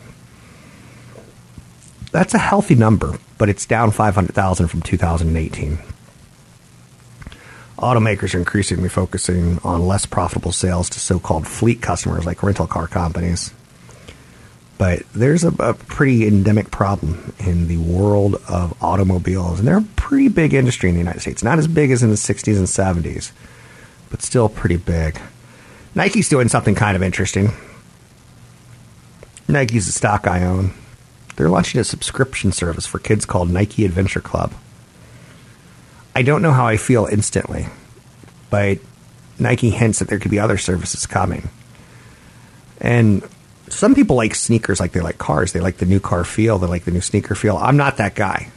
That's 2.12 2.34
a 2.34 2.38
healthy 2.38 2.76
number, 2.76 3.18
but 3.36 3.48
it's 3.48 3.66
down 3.66 3.90
500,000 3.90 4.68
from 4.68 4.80
2018. 4.80 5.80
Automakers 7.78 8.32
are 8.32 8.38
increasingly 8.38 8.88
focusing 8.88 9.58
on 9.64 9.88
less 9.88 10.06
profitable 10.06 10.52
sales 10.52 10.88
to 10.90 11.00
so-called 11.00 11.48
fleet 11.48 11.82
customers 11.82 12.24
like 12.24 12.44
rental 12.44 12.68
car 12.68 12.86
companies. 12.86 13.52
But 14.78 15.02
there's 15.14 15.42
a, 15.42 15.52
a 15.58 15.74
pretty 15.74 16.28
endemic 16.28 16.70
problem 16.70 17.34
in 17.40 17.66
the 17.66 17.78
world 17.78 18.36
of 18.48 18.80
automobiles, 18.80 19.58
and 19.58 19.66
they're 19.66 19.78
a 19.78 19.94
pretty 19.96 20.28
big 20.28 20.54
industry 20.54 20.90
in 20.90 20.94
the 20.94 21.00
United 21.00 21.22
States. 21.22 21.42
Not 21.42 21.58
as 21.58 21.66
big 21.66 21.90
as 21.90 22.04
in 22.04 22.10
the 22.10 22.14
60s 22.14 22.56
and 22.56 22.68
70s, 23.04 23.32
but 24.10 24.22
still 24.22 24.48
pretty 24.48 24.76
big. 24.76 25.20
Nike's 25.94 26.28
doing 26.28 26.48
something 26.48 26.74
kind 26.74 26.96
of 26.96 27.02
interesting. 27.02 27.50
Nike's 29.48 29.88
a 29.88 29.92
stock 29.92 30.26
I 30.26 30.44
own. 30.44 30.72
They're 31.36 31.48
launching 31.48 31.80
a 31.80 31.84
subscription 31.84 32.52
service 32.52 32.86
for 32.86 32.98
kids 32.98 33.24
called 33.26 33.50
Nike 33.50 33.84
Adventure 33.84 34.20
Club. 34.20 34.52
I 36.14 36.22
don't 36.22 36.42
know 36.42 36.52
how 36.52 36.66
I 36.66 36.76
feel 36.76 37.06
instantly, 37.06 37.66
but 38.50 38.78
Nike 39.38 39.70
hints 39.70 39.98
that 40.00 40.08
there 40.08 40.18
could 40.18 40.30
be 40.30 40.38
other 40.38 40.58
services 40.58 41.06
coming. 41.06 41.48
And 42.80 43.22
Some 43.68 43.94
people 43.94 44.16
like 44.16 44.34
sneakers 44.34 44.80
like 44.80 44.92
they 44.92 45.00
like 45.00 45.18
cars. 45.18 45.52
They 45.52 45.60
like 45.60 45.76
the 45.76 45.86
new 45.86 46.00
car 46.00 46.24
feel. 46.24 46.58
They 46.58 46.66
like 46.66 46.84
the 46.84 46.90
new 46.90 47.00
sneaker 47.00 47.34
feel. 47.34 47.56
I'm 47.56 47.76
not 47.76 47.96
that 47.98 48.14
guy. 48.16 48.50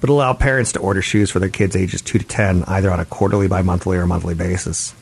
But 0.00 0.10
allow 0.10 0.32
parents 0.32 0.72
to 0.72 0.80
order 0.80 1.00
shoes 1.02 1.30
for 1.30 1.38
their 1.38 1.48
kids 1.50 1.76
ages 1.76 2.02
2 2.02 2.18
to 2.18 2.24
10 2.24 2.64
either 2.64 2.90
on 2.90 2.98
a 3.00 3.04
quarterly, 3.04 3.48
bi 3.48 3.62
monthly, 3.62 3.96
or 3.96 4.06
monthly 4.06 4.34
basis, 4.34 4.94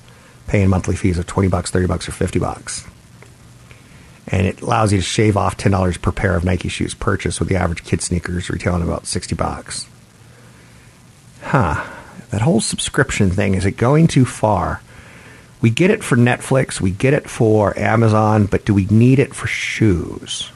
paying 0.49 0.69
monthly 0.69 0.97
fees 0.97 1.19
of 1.19 1.27
20 1.27 1.49
bucks, 1.49 1.71
30 1.71 1.87
bucks, 1.87 2.09
or 2.09 2.13
50 2.13 2.39
bucks. 2.39 2.85
And 4.27 4.47
it 4.47 4.61
allows 4.61 4.93
you 4.93 4.99
to 4.99 5.05
shave 5.05 5.37
off 5.37 5.57
$10 5.57 6.03
per 6.03 6.13
pair 6.13 6.35
of 6.35 6.45
Nike 6.45 6.69
shoes 6.69 6.95
purchased 6.95 7.39
with 7.39 7.49
the 7.49 7.57
average 7.57 7.85
kid 7.85 8.03
sneakers 8.03 8.51
retailing 8.51 8.83
about 8.83 9.07
60 9.07 9.35
bucks. 9.37 9.87
Huh. 11.43 11.85
That 12.31 12.43
whole 12.43 12.61
subscription 12.61 13.31
thing, 13.31 13.55
is 13.55 13.65
it 13.65 13.73
going 13.73 14.07
too 14.07 14.27
far? 14.27 14.83
We 15.61 15.71
get 15.71 15.91
it 15.91 16.05
for 16.05 16.17
Netflix, 16.17 16.81
we 16.81 16.91
get 16.91 17.15
it 17.15 17.29
for 17.29 17.77
Amazon, 17.79 18.47
but 18.47 18.65
do 18.65 18.75
we 18.75 18.87
need 18.87 19.19
it 19.19 19.35
for 19.35 19.47
shoes? 19.47 20.51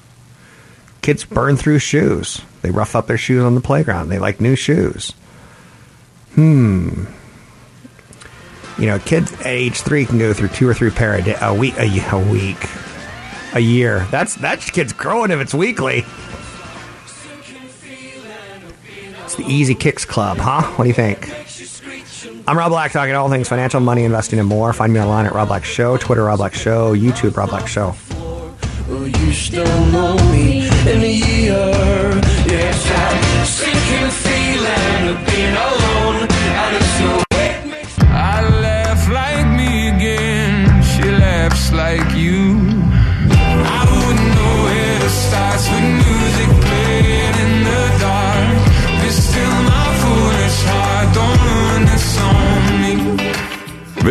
Kids 1.00 1.24
burn 1.24 1.57
through 1.57 1.81
shoes. 1.81 2.42
They 2.61 2.70
rough 2.70 2.94
up 2.94 3.09
their 3.09 3.18
shoes 3.18 3.42
on 3.42 3.57
the 3.57 3.61
playground. 3.61 4.09
They 4.09 4.20
like 4.20 4.40
new 4.40 4.55
shoes. 4.55 5.12
Hmm. 6.35 7.07
You 8.78 8.87
know, 8.87 8.98
kids 8.98 9.32
at 9.32 9.46
age 9.46 9.80
three 9.82 10.06
can 10.06 10.18
go 10.18 10.32
through 10.32 10.48
two 10.48 10.68
or 10.68 10.74
three 10.74 10.90
pair 10.90 11.14
a, 11.14 11.22
day, 11.22 11.37
a 11.40 11.54
week, 11.54 11.74
a, 11.78 11.87
a 12.11 12.30
week, 12.30 12.68
a 13.54 13.61
year. 13.61 14.06
That's 14.11 14.37
that 14.37 14.61
kid's 14.61 14.92
growing 14.92 15.30
if 15.30 15.40
it's 15.40 15.54
weekly. 15.54 16.04
It's 19.24 19.35
the 19.37 19.44
Easy 19.44 19.74
Kicks 19.74 20.04
Club, 20.04 20.38
huh? 20.38 20.62
What 20.76 20.85
do 20.85 20.88
you 20.88 20.94
think? 20.94 21.30
I'm 22.46 22.58
Rob 22.58 22.70
Black, 22.70 22.92
talking 22.92 23.14
all 23.14 23.30
things 23.30 23.48
financial, 23.48 23.80
money, 23.80 24.04
investing, 24.04 24.38
and 24.38 24.48
more. 24.48 24.72
Find 24.72 24.92
me 24.92 25.00
online 25.00 25.26
at 25.26 25.32
Rob 25.32 25.48
Black 25.48 25.64
Show, 25.64 25.96
Twitter 25.96 26.24
Rob 26.24 26.38
Black 26.38 26.54
Show, 26.54 26.94
YouTube 26.94 27.37
Rob 27.37 27.50
Black 27.50 27.68
Show. 27.68 27.94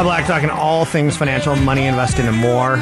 Rob 0.00 0.06
Black, 0.06 0.26
talking 0.26 0.48
all 0.48 0.86
things 0.86 1.14
financial, 1.14 1.54
money, 1.56 1.84
investing, 1.84 2.26
and 2.26 2.34
more. 2.38 2.78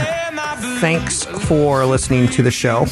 Thanks 0.79 1.25
for 1.25 1.85
listening 1.85 2.29
to 2.29 2.45
the 2.45 2.53
show. 2.53 2.83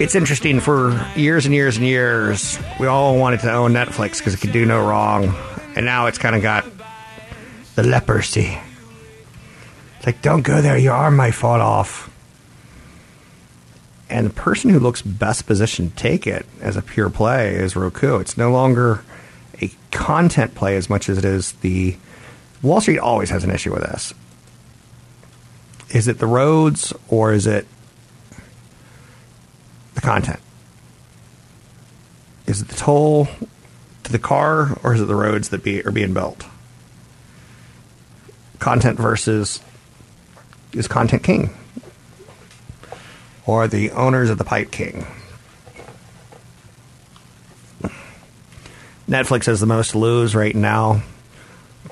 It's 0.00 0.16
interesting. 0.16 0.58
For 0.58 1.08
years 1.14 1.46
and 1.46 1.54
years 1.54 1.76
and 1.76 1.86
years, 1.86 2.58
we 2.80 2.88
all 2.88 3.16
wanted 3.16 3.40
to 3.40 3.52
own 3.52 3.74
Netflix 3.74 4.18
because 4.18 4.34
it 4.34 4.38
could 4.38 4.50
do 4.50 4.66
no 4.66 4.84
wrong, 4.84 5.32
and 5.76 5.86
now 5.86 6.06
it's 6.06 6.18
kind 6.18 6.34
of 6.34 6.42
got 6.42 6.64
the 7.76 7.84
leprosy. 7.84 8.58
It's 9.98 10.06
like, 10.06 10.20
don't 10.20 10.42
go 10.42 10.60
there. 10.60 10.76
Your 10.76 10.94
arm 10.94 11.14
might 11.14 11.34
fall 11.34 11.60
off. 11.60 12.10
And 14.10 14.26
the 14.26 14.34
person 14.34 14.70
who 14.70 14.80
looks 14.80 15.00
best 15.00 15.46
positioned 15.46 15.96
to 15.96 16.02
take 16.02 16.26
it 16.26 16.44
as 16.60 16.76
a 16.76 16.82
pure 16.82 17.08
play 17.08 17.54
is 17.54 17.76
Roku. 17.76 18.18
It's 18.18 18.36
no 18.36 18.50
longer 18.50 19.04
a 19.62 19.70
content 19.90 20.54
play 20.54 20.76
as 20.76 20.88
much 20.88 21.08
as 21.08 21.18
it 21.18 21.24
is 21.24 21.52
the. 21.52 21.96
Wall 22.62 22.80
Street 22.80 22.98
always 22.98 23.28
has 23.28 23.44
an 23.44 23.50
issue 23.50 23.72
with 23.72 23.82
this. 23.82 24.14
Is 25.90 26.08
it 26.08 26.18
the 26.18 26.26
roads 26.26 26.92
or 27.08 27.32
is 27.32 27.46
it 27.46 27.66
the 29.94 30.00
content? 30.00 30.40
Is 32.46 32.62
it 32.62 32.68
the 32.68 32.74
toll 32.74 33.28
to 34.04 34.12
the 34.12 34.18
car 34.18 34.78
or 34.82 34.94
is 34.94 35.00
it 35.00 35.06
the 35.06 35.14
roads 35.14 35.50
that 35.50 35.62
be, 35.62 35.84
are 35.84 35.90
being 35.90 36.14
built? 36.14 36.44
Content 38.58 38.98
versus 38.98 39.60
is 40.72 40.88
content 40.88 41.22
king 41.22 41.50
or 43.46 43.68
the 43.68 43.90
owners 43.92 44.30
of 44.30 44.38
the 44.38 44.44
pipe 44.44 44.70
king? 44.70 45.06
Netflix 49.08 49.46
has 49.46 49.60
the 49.60 49.66
most 49.66 49.90
to 49.90 49.98
lose 49.98 50.34
right 50.34 50.54
now 50.54 51.02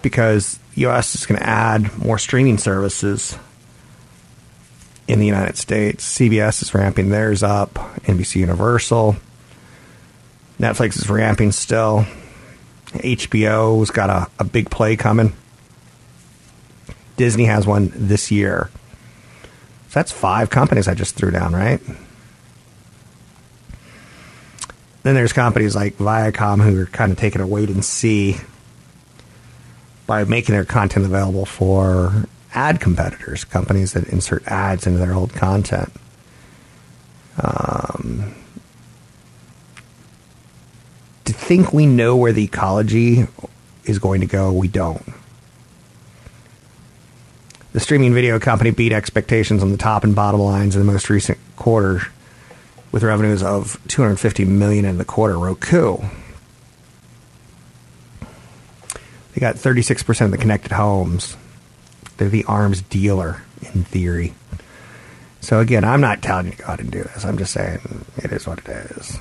because 0.00 0.58
US 0.74 1.14
is 1.14 1.26
going 1.26 1.40
to 1.40 1.46
add 1.46 1.96
more 1.98 2.18
streaming 2.18 2.58
services 2.58 3.38
in 5.06 5.18
the 5.18 5.26
United 5.26 5.56
States. 5.56 6.18
CBS 6.18 6.62
is 6.62 6.74
ramping 6.74 7.10
theirs 7.10 7.42
up, 7.42 7.74
NBC 8.04 8.36
Universal. 8.36 9.16
Netflix 10.58 10.96
is 10.96 11.10
ramping 11.10 11.52
still. 11.52 12.06
HBO's 12.86 13.90
got 13.90 14.10
a, 14.10 14.30
a 14.38 14.44
big 14.44 14.70
play 14.70 14.96
coming. 14.96 15.34
Disney 17.16 17.44
has 17.44 17.66
one 17.66 17.92
this 17.94 18.30
year. 18.30 18.70
So 19.88 20.00
that's 20.00 20.12
five 20.12 20.50
companies 20.50 20.88
I 20.88 20.94
just 20.94 21.14
threw 21.14 21.30
down, 21.30 21.52
right? 21.52 21.80
Then 25.02 25.14
there's 25.14 25.32
companies 25.32 25.74
like 25.74 25.96
Viacom 25.98 26.62
who 26.62 26.82
are 26.82 26.86
kind 26.86 27.10
of 27.10 27.18
taking 27.18 27.40
a 27.40 27.46
wait 27.46 27.68
and 27.68 27.84
see 27.84 28.36
by 30.06 30.24
making 30.24 30.54
their 30.54 30.64
content 30.64 31.06
available 31.06 31.44
for 31.44 32.26
ad 32.54 32.80
competitors, 32.80 33.44
companies 33.44 33.94
that 33.94 34.04
insert 34.08 34.46
ads 34.46 34.86
into 34.86 34.98
their 34.98 35.14
old 35.14 35.32
content. 35.32 35.92
Um, 37.42 38.34
to 41.24 41.32
think 41.32 41.72
we 41.72 41.86
know 41.86 42.14
where 42.16 42.32
the 42.32 42.44
ecology 42.44 43.26
is 43.84 43.98
going 43.98 44.20
to 44.20 44.26
go, 44.26 44.52
we 44.52 44.68
don't. 44.68 45.02
The 47.72 47.80
streaming 47.80 48.12
video 48.12 48.38
company 48.38 48.70
beat 48.70 48.92
expectations 48.92 49.62
on 49.62 49.72
the 49.72 49.78
top 49.78 50.04
and 50.04 50.14
bottom 50.14 50.40
lines 50.40 50.76
in 50.76 50.86
the 50.86 50.92
most 50.92 51.08
recent 51.08 51.38
quarter 51.56 52.02
with 52.92 53.02
revenues 53.02 53.42
of 53.42 53.80
250 53.88 54.44
million 54.44 54.84
in 54.84 54.98
the 54.98 55.04
quarter. 55.04 55.38
Roku. 55.38 55.96
They 59.34 59.40
got 59.40 59.56
36% 59.56 60.24
of 60.26 60.30
the 60.30 60.38
connected 60.38 60.72
homes. 60.72 61.36
They're 62.18 62.28
the 62.28 62.44
arms 62.44 62.82
dealer 62.82 63.42
in 63.62 63.84
theory. 63.84 64.34
So 65.40 65.58
again, 65.58 65.84
I'm 65.84 66.02
not 66.02 66.22
telling 66.22 66.46
you 66.46 66.52
to 66.52 66.58
go 66.58 66.64
out 66.66 66.80
and 66.80 66.90
do 66.90 67.02
this. 67.02 67.24
I'm 67.24 67.38
just 67.38 67.52
saying 67.52 67.80
it 68.18 68.30
is 68.30 68.46
what 68.46 68.58
it 68.58 68.68
is. 68.68 69.18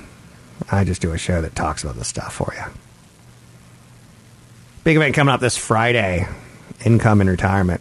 I 0.70 0.84
just 0.84 1.00
do 1.00 1.12
a 1.12 1.18
show 1.18 1.40
that 1.40 1.56
talks 1.56 1.82
about 1.82 1.96
this 1.96 2.08
stuff 2.08 2.34
for 2.34 2.52
you. 2.54 2.64
Big 4.84 4.96
event 4.96 5.14
coming 5.14 5.32
up 5.32 5.40
this 5.40 5.56
Friday. 5.56 6.28
Income 6.84 7.22
and 7.22 7.30
retirement. 7.30 7.80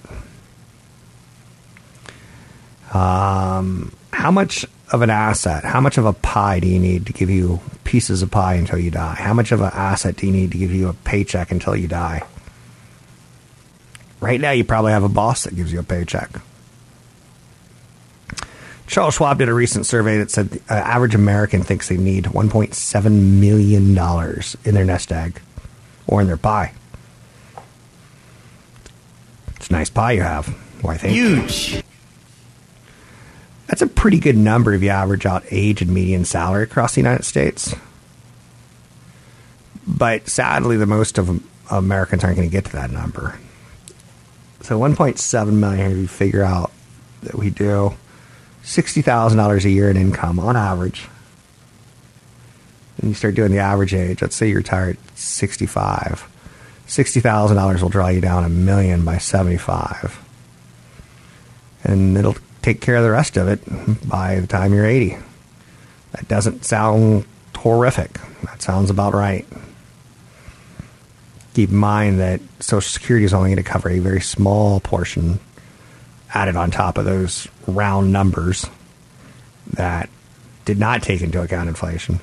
Um, 2.94 3.92
how 4.12 4.32
much 4.32 4.66
of 4.92 5.02
an 5.02 5.10
asset, 5.10 5.64
how 5.64 5.80
much 5.80 5.98
of 5.98 6.06
a 6.06 6.14
pie 6.14 6.60
do 6.60 6.68
you 6.68 6.80
need 6.80 7.06
to 7.06 7.14
give 7.14 7.30
you 7.30 7.62
pieces 7.86 8.22
of 8.22 8.30
pie 8.30 8.56
until 8.56 8.78
you 8.78 8.92
die? 8.92 9.16
How 9.16 9.34
much 9.34 9.52
of 9.52 9.62
an 9.62 9.72
asset 9.74 10.18
do 10.18 10.28
you 10.28 10.34
need 10.34 10.52
to 10.52 10.58
give 10.58 10.72
you 10.72 10.90
a 10.90 10.94
paycheck 10.94 11.50
until 11.50 11.76
you 11.76 11.88
die? 11.88 12.24
Right 14.20 14.40
now, 14.40 14.52
you 14.52 14.64
probably 14.64 14.92
have 14.92 15.04
a 15.04 15.10
boss 15.10 15.46
that 15.46 15.56
gives 15.56 15.72
you 15.72 15.80
a 15.80 15.84
paycheck. 15.84 16.30
Charles 18.86 19.14
Schwab 19.14 19.40
did 19.40 19.48
a 19.48 19.54
recent 19.54 19.86
survey 19.86 20.18
that 20.18 20.30
said 20.30 20.50
the 20.50 20.62
uh, 20.70 20.78
average 20.78 21.16
American 21.16 21.64
thinks 21.64 21.88
they 21.88 21.96
need 21.96 22.26
$1.7 22.26 23.12
million 23.40 23.98
in 24.66 24.74
their 24.76 24.86
nest 24.86 25.12
egg 25.14 25.42
or 26.08 26.20
in 26.20 26.28
their 26.28 26.36
pie. 26.36 26.74
It's 29.56 29.70
a 29.70 29.72
nice 29.72 29.90
pie 29.90 30.12
you 30.12 30.22
have. 30.22 30.48
Why, 30.82 30.98
think. 30.98 31.14
Huge. 31.14 31.82
That's 33.72 33.82
a 33.82 33.88
pretty 33.88 34.20
good 34.20 34.36
number 34.36 34.74
if 34.74 34.84
you 34.84 34.90
average 34.90 35.26
out 35.26 35.46
age 35.50 35.82
and 35.82 35.94
median 35.94 36.26
salary 36.26 36.64
across 36.64 36.96
the 36.96 37.00
United 37.00 37.24
States. 37.24 37.74
But 39.88 40.28
sadly, 40.28 40.76
the 40.76 40.86
most 40.86 41.18
of 41.18 41.42
Americans 41.72 42.26
aren't 42.26 42.36
going 42.36 42.50
to 42.50 42.52
get 42.52 42.66
to 42.66 42.74
that 42.74 42.92
number. 42.92 43.40
So 44.60 44.78
1.7 44.78 45.54
million. 45.54 45.92
If 45.92 45.98
you 45.98 46.08
figure 46.08 46.44
out 46.44 46.74
that 47.24 47.36
we 47.36 47.50
do 47.50 47.94
sixty 48.62 49.02
thousand 49.02 49.38
dollars 49.38 49.64
a 49.64 49.70
year 49.70 49.90
in 49.90 49.96
income 49.96 50.38
on 50.38 50.58
average, 50.58 51.08
and 52.98 53.08
you 53.08 53.14
start 53.14 53.36
doing 53.36 53.54
the 53.54 53.60
average 53.60 53.94
age. 53.94 54.22
Let's 54.22 54.36
say 54.36 54.50
you 54.50 54.58
retire 54.58 54.90
at 54.90 55.18
65. 55.18 56.28
Sixty 56.88 57.22
thousand 57.22 57.56
dollars 57.56 57.82
will 57.82 57.90
draw 57.90 58.10
you 58.10 58.20
down 58.20 58.44
a 58.44 58.50
million 58.50 59.06
by 59.06 59.18
75, 59.18 60.22
and 61.86 62.18
it'll 62.18 62.36
take 62.62 62.82
care 62.82 62.96
of 62.96 63.04
the 63.04 63.12
rest 63.12 63.38
of 63.38 63.48
it 63.48 63.62
by 64.08 64.40
the 64.40 64.48
time 64.48 64.74
you're 64.74 64.86
80. 64.86 65.18
That 66.14 66.28
doesn't 66.28 66.66
sound 66.66 67.26
horrific. 67.56 68.20
That 68.44 68.62
sounds 68.62 68.90
about 68.90 69.14
right. 69.14 69.46
Keep 71.54 71.70
in 71.70 71.76
mind 71.76 72.20
that 72.20 72.42
Social 72.60 72.90
Security 72.90 73.26
is 73.26 73.34
only 73.34 73.50
going 73.50 73.58
to 73.58 73.64
cover 73.64 73.90
a 73.90 74.00
very 74.00 74.22
small 74.22 74.80
portion 74.80 75.40
added 76.34 76.56
on 76.56 76.72
top 76.72 76.98
of 76.98 77.06
those 77.06 77.48
round 77.68 78.12
numbers 78.12 78.66
that 79.74 80.10
did 80.66 80.80
not 80.80 81.04
take 81.04 81.22
into 81.22 81.42
account 81.42 81.68
inflation. 81.68 82.20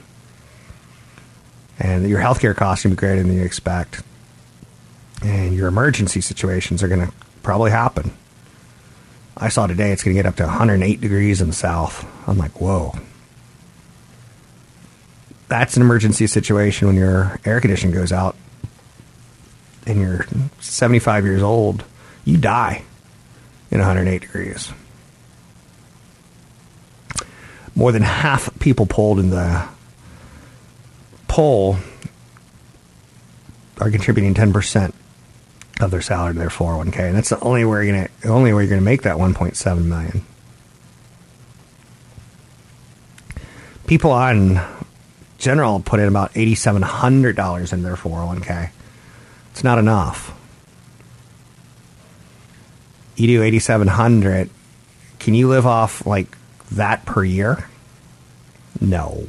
And 1.78 2.08
your 2.08 2.20
healthcare 2.20 2.56
costs 2.56 2.82
to 2.82 2.88
be 2.88 2.96
greater 2.96 3.22
than 3.22 3.34
you 3.34 3.42
expect. 3.42 4.02
And 5.22 5.54
your 5.54 5.68
emergency 5.68 6.20
situations 6.20 6.82
are 6.82 6.88
going 6.88 7.06
to 7.06 7.12
probably 7.42 7.70
happen. 7.70 8.12
I 9.40 9.50
saw 9.50 9.68
today 9.68 9.92
it's 9.92 10.02
going 10.02 10.16
to 10.16 10.22
get 10.22 10.28
up 10.28 10.34
to 10.36 10.44
108 10.44 11.00
degrees 11.00 11.40
in 11.40 11.46
the 11.46 11.54
south. 11.54 12.04
I'm 12.28 12.36
like, 12.36 12.60
whoa. 12.60 12.92
That's 15.46 15.76
an 15.76 15.82
emergency 15.82 16.26
situation 16.26 16.88
when 16.88 16.96
your 16.96 17.38
air 17.44 17.60
conditioning 17.60 17.94
goes 17.94 18.12
out 18.12 18.34
and 19.86 20.00
you're 20.00 20.26
75 20.58 21.24
years 21.24 21.42
old. 21.42 21.84
You 22.24 22.36
die 22.36 22.82
in 23.70 23.78
108 23.78 24.20
degrees. 24.20 24.72
More 27.76 27.92
than 27.92 28.02
half 28.02 28.58
people 28.58 28.86
polled 28.86 29.20
in 29.20 29.30
the 29.30 29.68
poll 31.28 31.76
are 33.80 33.90
contributing 33.90 34.34
10% 34.34 34.92
of 35.80 35.90
their 35.90 36.02
salary 36.02 36.32
to 36.32 36.38
their 36.38 36.48
401k, 36.48 37.00
and 37.00 37.16
that's 37.16 37.28
the 37.28 37.40
only 37.40 37.64
way 37.64 37.86
you're 37.86 37.94
gonna 37.94 38.08
only 38.24 38.52
way 38.52 38.64
you're 38.64 38.70
gonna 38.70 38.82
make 38.82 39.02
that 39.02 39.16
1.7 39.16 39.84
million. 39.84 40.24
People 43.86 44.10
on 44.10 44.60
general 45.38 45.80
put 45.80 46.00
in 46.00 46.08
about 46.08 46.34
$8,700 46.34 47.72
in 47.72 47.82
their 47.82 47.96
401k. 47.96 48.70
It's 49.52 49.64
not 49.64 49.78
enough. 49.78 50.34
You 53.16 53.26
do 53.26 53.42
8,700. 53.42 54.50
Can 55.18 55.34
you 55.34 55.48
live 55.48 55.66
off 55.66 56.06
like 56.06 56.36
that 56.72 57.04
per 57.06 57.24
year? 57.24 57.68
No. 58.80 59.26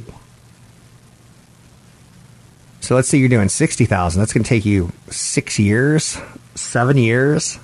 So 2.80 2.94
let's 2.94 3.08
say 3.08 3.18
you're 3.18 3.28
doing 3.28 3.48
60,000. 3.48 4.20
That's 4.20 4.32
going 4.32 4.44
to 4.44 4.48
take 4.48 4.64
you 4.64 4.92
six 5.10 5.58
years, 5.58 6.18
seven 6.60 6.96
years 6.96 7.58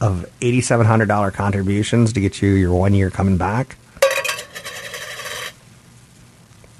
of 0.00 0.26
$8,700 0.40 1.32
contributions 1.32 2.12
to 2.14 2.20
get 2.20 2.42
you 2.42 2.50
your 2.50 2.74
one 2.74 2.94
year 2.94 3.10
coming 3.10 3.36
back. 3.36 3.76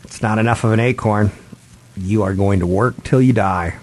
It's 0.05 0.23
not 0.23 0.39
enough 0.39 0.65
of 0.65 0.73
an 0.73 0.81
acorn. 0.81 1.31
You 1.97 2.23
are 2.25 2.35
going 2.35 2.61
to 2.61 2.67
work 2.67 3.03
till 3.05 3.23
you 3.23 3.33
die. 3.33 3.79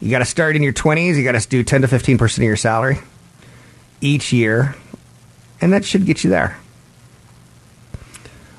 You 0.00 0.10
got 0.10 0.18
to 0.18 0.24
start 0.24 0.56
in 0.56 0.62
your 0.62 0.72
20s. 0.72 1.16
You 1.16 1.24
got 1.24 1.40
to 1.40 1.48
do 1.48 1.62
10 1.62 1.82
to 1.82 1.88
15% 1.88 2.38
of 2.38 2.42
your 2.42 2.56
salary 2.56 2.98
each 4.00 4.32
year, 4.32 4.74
and 5.60 5.72
that 5.72 5.84
should 5.84 6.06
get 6.06 6.24
you 6.24 6.30
there. 6.30 6.58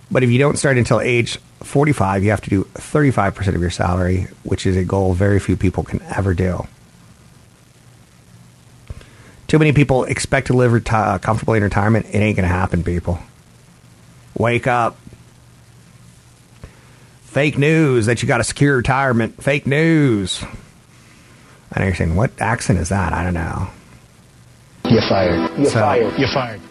But 0.10 0.24
if 0.24 0.30
you 0.30 0.40
don't 0.40 0.58
start 0.58 0.78
until 0.78 1.02
age 1.02 1.38
45, 1.64 2.24
you 2.24 2.30
have 2.30 2.42
to 2.42 2.50
do 2.50 2.64
35% 2.76 3.56
of 3.56 3.62
your 3.62 3.70
salary, 3.70 4.28
which 4.44 4.66
is 4.66 4.78
a 4.78 4.86
goal 4.86 5.14
very 5.14 5.40
few 5.40 5.58
people 5.58 5.84
can 5.84 6.02
ever 6.04 6.34
do. 6.34 6.66
Too 9.54 9.60
many 9.60 9.72
people 9.72 10.06
expect 10.06 10.48
to 10.48 10.54
live 10.54 10.72
reti- 10.72 10.92
uh, 10.94 11.20
comfortably 11.20 11.58
in 11.58 11.64
retirement. 11.64 12.08
It 12.08 12.18
ain't 12.18 12.36
going 12.36 12.50
to 12.50 12.56
happen, 12.56 12.84
people. 12.84 13.20
Wake 14.36 14.66
up. 14.66 14.98
Fake 17.26 17.60
news 17.60 18.08
that 18.08 18.24
you 18.24 18.28
got 18.28 18.42
a 18.42 18.44
secure 18.44 18.76
retirement. 18.78 19.44
Fake 19.44 19.68
news. 19.68 20.44
I 21.72 21.80
know 21.80 21.86
you're 21.86 21.94
saying, 21.94 22.16
what 22.16 22.32
accent 22.42 22.80
is 22.80 22.90
that? 22.90 23.14
I 23.14 23.24
don't 23.24 23.36
know. 23.36 23.68
You're 24.86 25.08
fired. 25.08 25.52
You're 25.60 25.66
So- 25.70 25.82
fired. 25.82 26.18
You're 26.18 26.34
fired. 26.34 26.62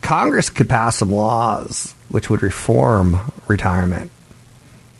Congress 0.00 0.50
could 0.50 0.68
pass 0.68 0.96
some 0.96 1.12
laws 1.12 1.94
which 2.08 2.28
would 2.28 2.42
reform 2.42 3.20
retirement. 3.46 4.10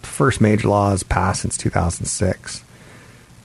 The 0.03 0.07
first 0.07 0.41
major 0.41 0.69
laws 0.69 1.03
passed 1.03 1.43
since 1.43 1.57
2006, 1.57 2.63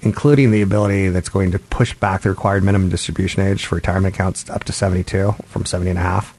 including 0.02 0.52
the 0.52 0.62
ability 0.62 1.10
that's 1.10 1.30
going 1.30 1.52
to 1.52 1.60
push 1.60 1.94
back 1.94 2.22
the 2.22 2.30
required 2.30 2.64
minimum 2.64 2.90
distribution 2.90 3.42
age 3.42 3.66
for 3.66 3.76
retirement 3.76 4.14
accounts 4.16 4.50
up 4.50 4.64
to 4.64 4.72
72 4.72 5.36
from 5.46 5.66
70 5.66 5.90
and 5.90 6.00
a 6.00 6.02
half, 6.02 6.38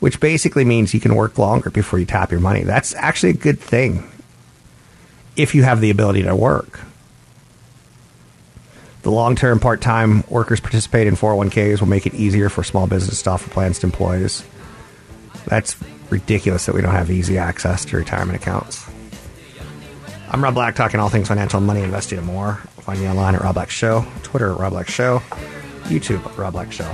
which 0.00 0.20
basically 0.20 0.64
means 0.64 0.94
you 0.94 1.00
can 1.00 1.14
work 1.14 1.38
longer 1.38 1.70
before 1.70 1.98
you 1.98 2.06
tap 2.06 2.30
your 2.30 2.40
money. 2.40 2.62
That's 2.62 2.94
actually 2.94 3.30
a 3.30 3.34
good 3.34 3.60
thing 3.60 4.10
if 5.36 5.54
you 5.54 5.62
have 5.64 5.80
the 5.80 5.90
ability 5.90 6.22
to 6.22 6.34
work. 6.34 6.80
The 9.02 9.10
long 9.10 9.36
term 9.36 9.60
part 9.60 9.82
time 9.82 10.24
workers 10.30 10.60
participate 10.60 11.06
in 11.06 11.14
401ks 11.14 11.80
will 11.80 11.88
make 11.88 12.06
it 12.06 12.14
easier 12.14 12.48
for 12.48 12.64
small 12.64 12.86
business 12.86 13.20
to 13.22 13.30
offer 13.30 13.50
plans 13.50 13.78
to 13.80 13.86
employees. 13.86 14.42
That's 15.44 15.76
ridiculous 16.08 16.64
that 16.64 16.74
we 16.74 16.80
don't 16.80 16.92
have 16.92 17.10
easy 17.10 17.36
access 17.36 17.84
to 17.86 17.98
retirement 17.98 18.40
accounts. 18.40 18.88
I'm 20.34 20.42
Rob 20.42 20.54
Black, 20.54 20.74
talking 20.74 20.98
all 20.98 21.08
things 21.08 21.28
financial, 21.28 21.60
money, 21.60 21.80
investing, 21.80 22.18
and 22.18 22.26
more. 22.26 22.54
Find 22.80 22.98
me 22.98 23.06
online 23.08 23.36
at 23.36 23.42
Rob 23.42 23.54
Black 23.54 23.70
Show, 23.70 24.04
Twitter 24.24 24.50
at 24.50 24.58
Rob 24.58 24.72
Black 24.72 24.88
Show, 24.88 25.20
YouTube 25.84 26.36
Rob 26.36 26.54
Black 26.54 26.72
Show. 26.72 26.92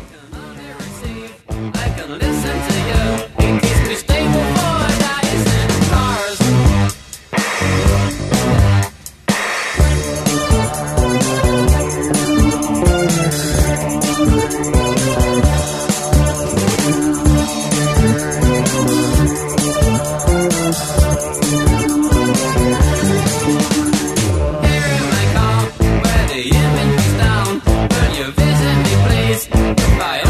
Three 29.31 29.37
star 29.37 30.30